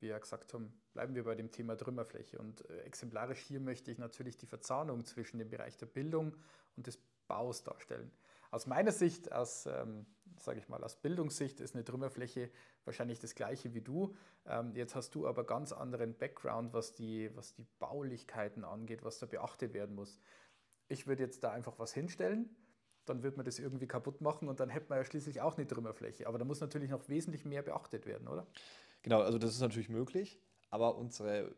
wir 0.00 0.10
ja 0.10 0.18
gesagt 0.18 0.54
haben, 0.54 0.72
bleiben 0.94 1.14
wir 1.14 1.24
bei 1.24 1.34
dem 1.34 1.50
Thema 1.50 1.76
Trümmerfläche. 1.76 2.38
Und 2.38 2.68
äh, 2.70 2.80
exemplarisch 2.80 3.40
hier 3.40 3.60
möchte 3.60 3.90
ich 3.90 3.98
natürlich 3.98 4.38
die 4.38 4.46
Verzahnung 4.46 5.04
zwischen 5.04 5.38
dem 5.38 5.50
Bereich 5.50 5.76
der 5.76 5.84
Bildung 5.84 6.34
und 6.76 6.86
des 6.86 6.98
Baus 7.26 7.62
darstellen. 7.62 8.10
Aus 8.50 8.66
meiner 8.66 8.92
Sicht, 8.92 9.30
aus, 9.30 9.66
ähm, 9.66 10.06
sage 10.38 10.60
ich 10.60 10.68
mal, 10.70 10.82
aus 10.82 10.96
Bildungssicht 10.96 11.60
ist 11.60 11.74
eine 11.74 11.84
Trümmerfläche 11.84 12.50
wahrscheinlich 12.86 13.20
das 13.20 13.34
gleiche 13.34 13.74
wie 13.74 13.82
du. 13.82 14.16
Ähm, 14.46 14.74
jetzt 14.74 14.94
hast 14.94 15.14
du 15.14 15.26
aber 15.26 15.44
ganz 15.44 15.72
anderen 15.72 16.16
Background, 16.16 16.72
was 16.72 16.94
die, 16.94 17.30
was 17.36 17.52
die 17.52 17.66
Baulichkeiten 17.78 18.64
angeht, 18.64 19.04
was 19.04 19.18
da 19.18 19.26
beachtet 19.26 19.74
werden 19.74 19.94
muss 19.94 20.18
ich 20.88 21.06
würde 21.06 21.22
jetzt 21.22 21.44
da 21.44 21.52
einfach 21.52 21.78
was 21.78 21.92
hinstellen, 21.92 22.48
dann 23.04 23.22
wird 23.22 23.36
man 23.36 23.46
das 23.46 23.58
irgendwie 23.58 23.86
kaputt 23.86 24.20
machen 24.20 24.48
und 24.48 24.60
dann 24.60 24.68
hätte 24.68 24.86
man 24.88 24.98
ja 24.98 25.04
schließlich 25.04 25.40
auch 25.40 25.56
eine 25.56 25.66
Trümmerfläche. 25.66 26.26
Aber 26.26 26.38
da 26.38 26.44
muss 26.44 26.60
natürlich 26.60 26.90
noch 26.90 27.08
wesentlich 27.08 27.44
mehr 27.44 27.62
beachtet 27.62 28.06
werden, 28.06 28.28
oder? 28.28 28.46
Genau, 29.02 29.20
also 29.20 29.38
das 29.38 29.52
ist 29.52 29.60
natürlich 29.60 29.88
möglich, 29.88 30.40
aber 30.70 30.96
unsere, 30.96 31.54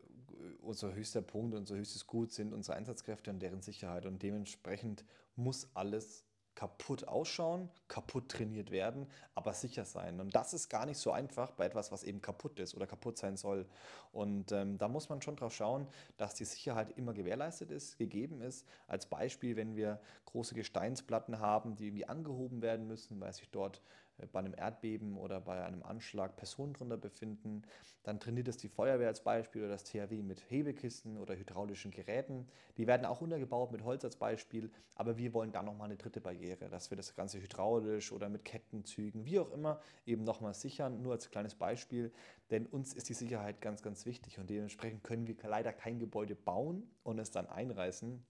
unser 0.61 0.93
höchster 0.93 1.21
Punkt, 1.21 1.55
unser 1.55 1.75
höchstes 1.75 2.07
Gut 2.07 2.31
sind 2.31 2.53
unsere 2.53 2.77
Einsatzkräfte 2.77 3.31
und 3.31 3.39
deren 3.39 3.61
Sicherheit 3.61 4.05
und 4.05 4.21
dementsprechend 4.21 5.05
muss 5.35 5.69
alles 5.73 6.25
kaputt 6.61 7.07
ausschauen, 7.07 7.69
kaputt 7.87 8.29
trainiert 8.29 8.69
werden, 8.69 9.07
aber 9.33 9.51
sicher 9.55 9.83
sein. 9.83 10.19
Und 10.19 10.35
das 10.35 10.53
ist 10.53 10.69
gar 10.69 10.85
nicht 10.85 10.99
so 10.99 11.11
einfach 11.11 11.49
bei 11.53 11.65
etwas, 11.65 11.91
was 11.91 12.03
eben 12.03 12.21
kaputt 12.21 12.59
ist 12.59 12.75
oder 12.75 12.85
kaputt 12.85 13.17
sein 13.17 13.35
soll. 13.35 13.65
Und 14.11 14.51
ähm, 14.51 14.77
da 14.77 14.87
muss 14.87 15.09
man 15.09 15.23
schon 15.23 15.35
drauf 15.35 15.55
schauen, 15.55 15.87
dass 16.17 16.35
die 16.35 16.45
Sicherheit 16.45 16.95
immer 16.99 17.13
gewährleistet 17.13 17.71
ist, 17.71 17.97
gegeben 17.97 18.41
ist. 18.41 18.67
Als 18.85 19.07
Beispiel, 19.07 19.55
wenn 19.55 19.75
wir 19.75 19.99
große 20.25 20.53
Gesteinsplatten 20.53 21.39
haben, 21.39 21.75
die 21.77 21.87
irgendwie 21.87 22.05
angehoben 22.05 22.61
werden 22.61 22.85
müssen, 22.85 23.19
weil 23.19 23.33
sich 23.33 23.49
dort 23.49 23.81
bei 24.31 24.39
einem 24.39 24.53
Erdbeben 24.53 25.17
oder 25.17 25.41
bei 25.41 25.63
einem 25.63 25.83
Anschlag 25.83 26.35
Personen 26.35 26.73
drunter 26.73 26.97
befinden. 26.97 27.63
Dann 28.03 28.19
trainiert 28.19 28.47
es 28.47 28.57
die 28.57 28.69
Feuerwehr 28.69 29.07
als 29.07 29.23
Beispiel 29.23 29.61
oder 29.61 29.71
das 29.71 29.83
THW 29.83 30.21
mit 30.21 30.41
Hebekisten 30.49 31.17
oder 31.17 31.35
hydraulischen 31.35 31.91
Geräten. 31.91 32.47
Die 32.77 32.87
werden 32.87 33.05
auch 33.05 33.21
untergebaut 33.21 33.71
mit 33.71 33.83
Holz 33.83 34.03
als 34.03 34.15
Beispiel, 34.15 34.71
aber 34.95 35.17
wir 35.17 35.33
wollen 35.33 35.51
da 35.51 35.63
nochmal 35.63 35.85
eine 35.85 35.97
dritte 35.97 36.21
Barriere, 36.21 36.69
dass 36.69 36.89
wir 36.89 36.97
das 36.97 37.15
Ganze 37.15 37.41
hydraulisch 37.41 38.11
oder 38.11 38.29
mit 38.29 38.45
Kettenzügen, 38.45 39.25
wie 39.25 39.39
auch 39.39 39.51
immer, 39.51 39.81
eben 40.05 40.23
nochmal 40.23 40.53
sichern. 40.53 41.01
Nur 41.01 41.13
als 41.13 41.29
kleines 41.29 41.55
Beispiel, 41.55 42.11
denn 42.49 42.65
uns 42.65 42.93
ist 42.93 43.09
die 43.09 43.13
Sicherheit 43.13 43.61
ganz, 43.61 43.81
ganz 43.81 44.05
wichtig 44.05 44.39
und 44.39 44.49
dementsprechend 44.49 45.03
können 45.03 45.27
wir 45.27 45.35
leider 45.43 45.73
kein 45.73 45.99
Gebäude 45.99 46.35
bauen 46.35 46.89
und 47.03 47.19
es 47.19 47.31
dann 47.31 47.47
einreißen. 47.47 48.23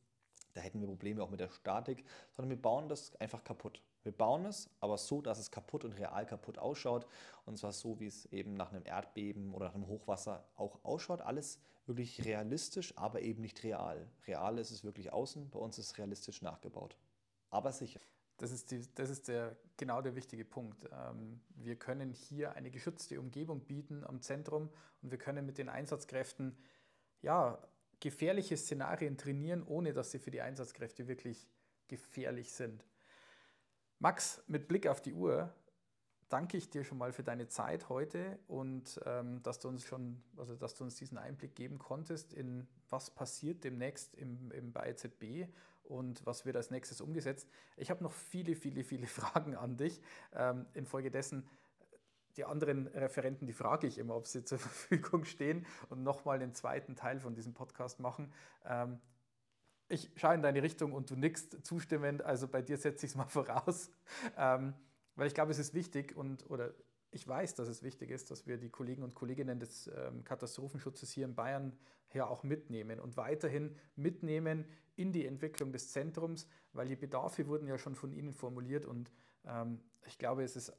Da 0.53 0.61
hätten 0.61 0.81
wir 0.81 0.87
Probleme 0.87 1.23
auch 1.23 1.29
mit 1.29 1.39
der 1.39 1.49
Statik, 1.49 2.03
sondern 2.35 2.49
wir 2.49 2.61
bauen 2.61 2.89
das 2.89 3.15
einfach 3.15 3.43
kaputt. 3.43 3.81
Wir 4.03 4.11
bauen 4.11 4.45
es, 4.45 4.69
aber 4.79 4.97
so, 4.97 5.21
dass 5.21 5.39
es 5.39 5.51
kaputt 5.51 5.83
und 5.83 5.93
real 5.93 6.25
kaputt 6.25 6.57
ausschaut. 6.57 7.05
Und 7.45 7.57
zwar 7.57 7.71
so, 7.71 7.99
wie 7.99 8.07
es 8.07 8.25
eben 8.27 8.55
nach 8.55 8.71
einem 8.71 8.85
Erdbeben 8.85 9.53
oder 9.53 9.67
nach 9.67 9.75
einem 9.75 9.87
Hochwasser 9.87 10.45
auch 10.55 10.83
ausschaut. 10.83 11.21
Alles 11.21 11.59
wirklich 11.85 12.25
realistisch, 12.25 12.97
aber 12.97 13.21
eben 13.21 13.41
nicht 13.41 13.63
real. 13.63 14.07
Real 14.27 14.57
ist 14.57 14.71
es 14.71 14.83
wirklich 14.83 15.11
außen, 15.11 15.49
bei 15.49 15.59
uns 15.59 15.77
ist 15.77 15.87
es 15.87 15.97
realistisch 15.97 16.41
nachgebaut. 16.41 16.97
Aber 17.49 17.71
sicher. 17.71 17.99
Das 18.37 18.51
ist, 18.51 18.71
die, 18.71 18.81
das 18.95 19.11
ist 19.11 19.27
der, 19.27 19.55
genau 19.77 20.01
der 20.01 20.15
wichtige 20.15 20.45
Punkt. 20.45 20.89
Ähm, 20.91 21.41
wir 21.49 21.75
können 21.75 22.11
hier 22.11 22.53
eine 22.53 22.71
geschützte 22.71 23.19
Umgebung 23.19 23.61
bieten 23.61 24.03
am 24.03 24.19
Zentrum 24.21 24.69
und 25.03 25.11
wir 25.11 25.19
können 25.19 25.45
mit 25.45 25.59
den 25.59 25.69
Einsatzkräften 25.69 26.57
ja, 27.21 27.59
gefährliche 27.99 28.57
Szenarien 28.57 29.15
trainieren, 29.15 29.61
ohne 29.61 29.93
dass 29.93 30.09
sie 30.09 30.17
für 30.17 30.31
die 30.31 30.41
Einsatzkräfte 30.41 31.07
wirklich 31.07 31.47
gefährlich 31.87 32.51
sind. 32.51 32.83
Max, 34.01 34.43
mit 34.47 34.67
Blick 34.67 34.87
auf 34.87 34.99
die 34.99 35.13
Uhr 35.13 35.53
danke 36.27 36.57
ich 36.57 36.71
dir 36.71 36.83
schon 36.83 36.97
mal 36.97 37.13
für 37.13 37.21
deine 37.21 37.49
Zeit 37.49 37.87
heute 37.87 38.39
und 38.47 38.99
ähm, 39.05 39.43
dass 39.43 39.59
du 39.59 39.67
uns 39.67 39.85
schon, 39.85 40.23
also 40.37 40.55
dass 40.55 40.73
du 40.73 40.83
uns 40.83 40.95
diesen 40.95 41.19
Einblick 41.19 41.53
geben 41.53 41.77
konntest 41.77 42.33
in 42.33 42.67
was 42.89 43.11
passiert 43.11 43.63
demnächst 43.63 44.15
im, 44.15 44.49
im 44.53 44.73
bei 44.73 44.89
EZB 44.89 45.47
und 45.83 46.25
was 46.25 46.47
wird 46.47 46.55
als 46.55 46.71
nächstes 46.71 46.99
umgesetzt. 46.99 47.47
Ich 47.77 47.91
habe 47.91 48.03
noch 48.03 48.11
viele, 48.11 48.55
viele, 48.55 48.83
viele 48.83 49.05
Fragen 49.19 49.55
an 49.55 49.77
dich. 49.77 50.01
Ähm, 50.33 50.65
infolgedessen 50.73 51.47
die 52.37 52.45
anderen 52.45 52.87
Referenten, 52.87 53.45
die 53.45 53.53
frage 53.53 53.85
ich 53.85 53.99
immer, 53.99 54.15
ob 54.15 54.25
sie 54.25 54.43
zur 54.45 54.57
Verfügung 54.57 55.25
stehen 55.25 55.67
und 55.89 56.01
nochmal 56.01 56.39
den 56.39 56.55
zweiten 56.55 56.95
Teil 56.95 57.19
von 57.19 57.35
diesem 57.35 57.53
Podcast 57.53 57.99
machen. 57.99 58.33
Ähm, 58.65 58.99
ich 59.91 60.09
schaue 60.15 60.35
in 60.35 60.41
deine 60.41 60.63
Richtung 60.63 60.93
und 60.93 61.09
du 61.09 61.15
nickst 61.15 61.65
zustimmend, 61.65 62.23
also 62.23 62.47
bei 62.47 62.61
dir 62.61 62.77
setze 62.77 63.05
ich 63.05 63.11
es 63.11 63.15
mal 63.15 63.25
voraus, 63.27 63.89
ähm, 64.37 64.73
weil 65.15 65.27
ich 65.27 65.33
glaube, 65.33 65.51
es 65.51 65.59
ist 65.59 65.73
wichtig 65.73 66.15
und 66.15 66.49
oder 66.49 66.73
ich 67.11 67.27
weiß, 67.27 67.55
dass 67.55 67.67
es 67.67 67.83
wichtig 67.83 68.09
ist, 68.09 68.31
dass 68.31 68.47
wir 68.47 68.57
die 68.57 68.69
Kollegen 68.69 69.03
und 69.03 69.15
Kolleginnen 69.15 69.59
des 69.59 69.87
ähm, 69.87 70.23
Katastrophenschutzes 70.23 71.11
hier 71.11 71.25
in 71.25 71.35
Bayern 71.35 71.77
ja 72.13 72.25
auch 72.25 72.43
mitnehmen 72.43 72.99
und 72.99 73.17
weiterhin 73.17 73.75
mitnehmen 73.95 74.65
in 74.95 75.11
die 75.11 75.25
Entwicklung 75.25 75.73
des 75.73 75.91
Zentrums, 75.91 76.47
weil 76.73 76.87
die 76.87 76.95
Bedarfe 76.95 77.47
wurden 77.47 77.67
ja 77.67 77.77
schon 77.77 77.95
von 77.95 78.13
Ihnen 78.13 78.33
formuliert 78.33 78.85
und 78.85 79.11
ähm, 79.45 79.81
ich 80.05 80.17
glaube, 80.17 80.43
es 80.43 80.55
ist 80.55 80.73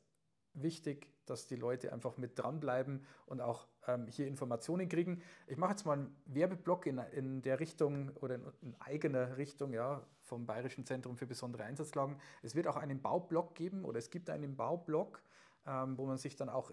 wichtig, 0.55 1.09
dass 1.27 1.47
die 1.47 1.57
Leute 1.57 1.93
einfach 1.93 2.17
mit 2.17 2.39
dranbleiben 2.39 3.05
und 3.27 3.41
auch 3.41 3.67
ähm, 3.87 4.07
hier 4.07 4.27
Informationen 4.27 4.89
kriegen. 4.89 5.23
Ich 5.47 5.57
mache 5.57 5.73
jetzt 5.73 5.87
mal 5.87 5.95
einen 5.95 6.17
Werbeblock 6.27 6.87
in, 6.87 6.99
in 6.99 7.43
der 7.43 7.61
Richtung 7.61 8.11
oder 8.21 8.37
in, 8.37 8.45
in, 8.61 8.81
eigener 8.81 9.37
Richtung 9.37 9.73
ja, 9.73 10.05
vom 10.21 10.47
Bayerischen 10.47 10.85
Zentrum 10.85 11.17
für 11.17 11.27
besondere 11.27 11.65
Einsatzlagen. 11.65 12.17
Es 12.43 12.55
wird 12.55 12.67
auch 12.67 12.77
einen 12.77 13.01
Baublock 13.01 13.55
geben 13.55 13.85
oder 13.85 13.99
es 13.99 14.11
gibt 14.11 14.31
einen 14.31 14.57
Baublock, 14.57 15.23
ähm, 15.67 15.97
wo 15.97 16.07
man 16.07 16.19
sich 16.19 16.37
dann 16.37 16.49
auch 16.49 16.73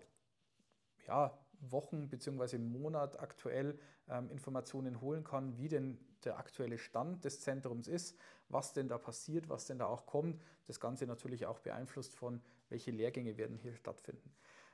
ja, 1.08 1.38
Wochen 1.62 2.10
bzw. 2.10 2.58
Monat 2.58 3.20
aktuell 3.20 3.78
ähm, 4.08 4.30
Informationen 4.30 5.02
holen 5.02 5.24
kann, 5.24 5.58
wie 5.58 5.68
denn 5.68 6.00
der 6.24 6.38
aktuelle 6.38 6.78
Stand 6.78 7.24
des 7.24 7.42
Zentrums 7.42 7.88
ist, 7.88 8.18
was 8.50 8.74
denn 8.74 8.88
da 8.88 8.98
passiert, 8.98 9.50
was 9.50 9.66
denn 9.66 9.80
da 9.80 9.86
auch 9.86 10.06
kommt. 10.06 10.42
Das 10.66 10.80
Ganze 10.80 11.06
natürlich 11.06 11.46
auch 11.46 11.60
beeinflusst 11.60 12.16
von 12.16 12.42
welche 12.70 12.92
Lehrgänge 12.92 13.38
werden 13.38 13.58
hier 13.58 13.74
stattfinden. 13.74 14.34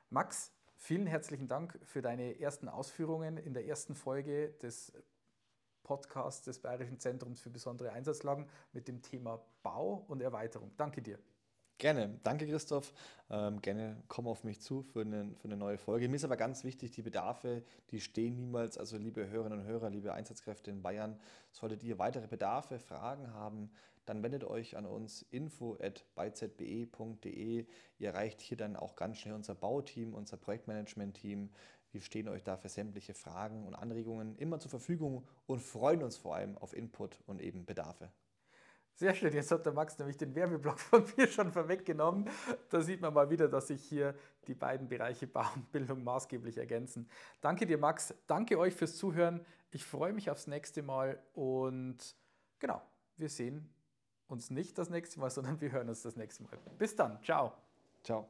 Max, 0.10 0.53
Vielen 0.77 1.08
herzlichen 1.08 1.47
Dank 1.47 1.79
für 1.84 2.01
deine 2.01 2.39
ersten 2.39 2.69
Ausführungen 2.69 3.38
in 3.38 3.53
der 3.53 3.65
ersten 3.65 3.95
Folge 3.95 4.51
des 4.62 4.93
Podcasts 5.84 6.43
des 6.43 6.60
Bayerischen 6.60 6.99
Zentrums 6.99 7.39
für 7.39 7.49
besondere 7.49 7.91
Einsatzlagen 7.91 8.47
mit 8.71 8.88
dem 8.88 9.01
Thema 9.01 9.43
Bau 9.63 10.05
und 10.08 10.21
Erweiterung. 10.21 10.71
Danke 10.77 11.01
dir. 11.01 11.19
Gerne, 11.77 12.17
danke 12.23 12.47
Christoph. 12.47 12.93
Ähm, 13.29 13.61
gerne 13.61 14.01
komm 14.07 14.27
auf 14.27 14.45
mich 14.45 14.61
zu 14.61 14.81
für 14.81 15.01
eine, 15.01 15.35
für 15.35 15.43
eine 15.45 15.57
neue 15.57 15.77
Folge. 15.77 16.07
Mir 16.07 16.15
ist 16.15 16.23
aber 16.23 16.38
ganz 16.38 16.63
wichtig, 16.63 16.91
die 16.91 17.01
Bedarfe, 17.01 17.63
die 17.91 17.99
stehen 17.99 18.38
niemals. 18.38 18.77
Also 18.77 18.95
liebe 18.97 19.27
Hörerinnen 19.27 19.59
und 19.59 19.65
Hörer, 19.65 19.89
liebe 19.89 20.13
Einsatzkräfte 20.13 20.71
in 20.71 20.81
Bayern, 20.81 21.19
solltet 21.51 21.83
ihr 21.83 21.99
weitere 21.99 22.27
Bedarfe, 22.27 22.79
Fragen 22.79 23.33
haben, 23.33 23.71
dann 24.05 24.23
wendet 24.23 24.45
euch 24.45 24.77
an 24.77 24.85
uns 24.85 25.23
info.byzbe.de. 25.31 27.65
Ihr 27.97 28.07
erreicht 28.07 28.39
hier 28.39 28.55
dann 28.55 28.77
auch 28.77 28.95
ganz 28.95 29.17
schnell 29.17 29.33
unser 29.33 29.55
Bauteam, 29.55 30.13
unser 30.13 30.38
Projektmanagement-Team. 30.38 31.49
Wir 31.91 32.01
stehen 32.01 32.29
euch 32.29 32.43
da 32.43 32.55
für 32.55 32.69
sämtliche 32.69 33.13
Fragen 33.13 33.65
und 33.65 33.75
Anregungen 33.75 34.38
immer 34.38 34.59
zur 34.59 34.71
Verfügung 34.71 35.27
und 35.45 35.61
freuen 35.61 36.03
uns 36.03 36.15
vor 36.15 36.35
allem 36.35 36.57
auf 36.57 36.73
Input 36.73 37.19
und 37.25 37.41
eben 37.41 37.65
Bedarfe. 37.65 38.09
Sehr 38.97 39.13
schön, 39.13 39.34
jetzt 39.34 39.51
hat 39.51 39.65
der 39.65 39.73
Max 39.73 39.99
nämlich 39.99 40.15
den 40.15 40.34
Werbeblock 40.36 40.79
von 40.79 41.03
mir 41.17 41.27
schon 41.27 41.51
vorweggenommen. 41.51 42.29
Da 42.69 42.79
sieht 42.79 43.01
man 43.01 43.13
mal 43.13 43.29
wieder, 43.29 43.49
dass 43.49 43.67
sich 43.67 43.84
hier 43.84 44.15
die 44.47 44.53
beiden 44.53 44.88
Bereiche 44.88 45.27
Bau 45.27 45.43
und 45.53 45.69
Bildung 45.73 46.03
maßgeblich 46.05 46.58
ergänzen. 46.58 47.10
Danke 47.41 47.65
dir, 47.65 47.77
Max. 47.77 48.13
Danke 48.25 48.58
euch 48.58 48.73
fürs 48.73 48.95
Zuhören. 48.95 49.45
Ich 49.71 49.84
freue 49.84 50.13
mich 50.13 50.31
aufs 50.31 50.47
nächste 50.47 50.81
Mal 50.81 51.21
und 51.34 51.97
genau, 52.60 52.81
wir 53.17 53.27
sehen 53.27 53.69
uns 54.27 54.49
nicht 54.49 54.77
das 54.77 54.89
nächste 54.89 55.19
Mal, 55.19 55.29
sondern 55.29 55.60
wir 55.60 55.73
hören 55.73 55.89
uns 55.89 56.01
das 56.01 56.15
nächste 56.15 56.43
Mal. 56.43 56.58
Bis 56.77 56.95
dann. 56.95 57.21
Ciao. 57.21 57.51
Ciao. 58.01 58.29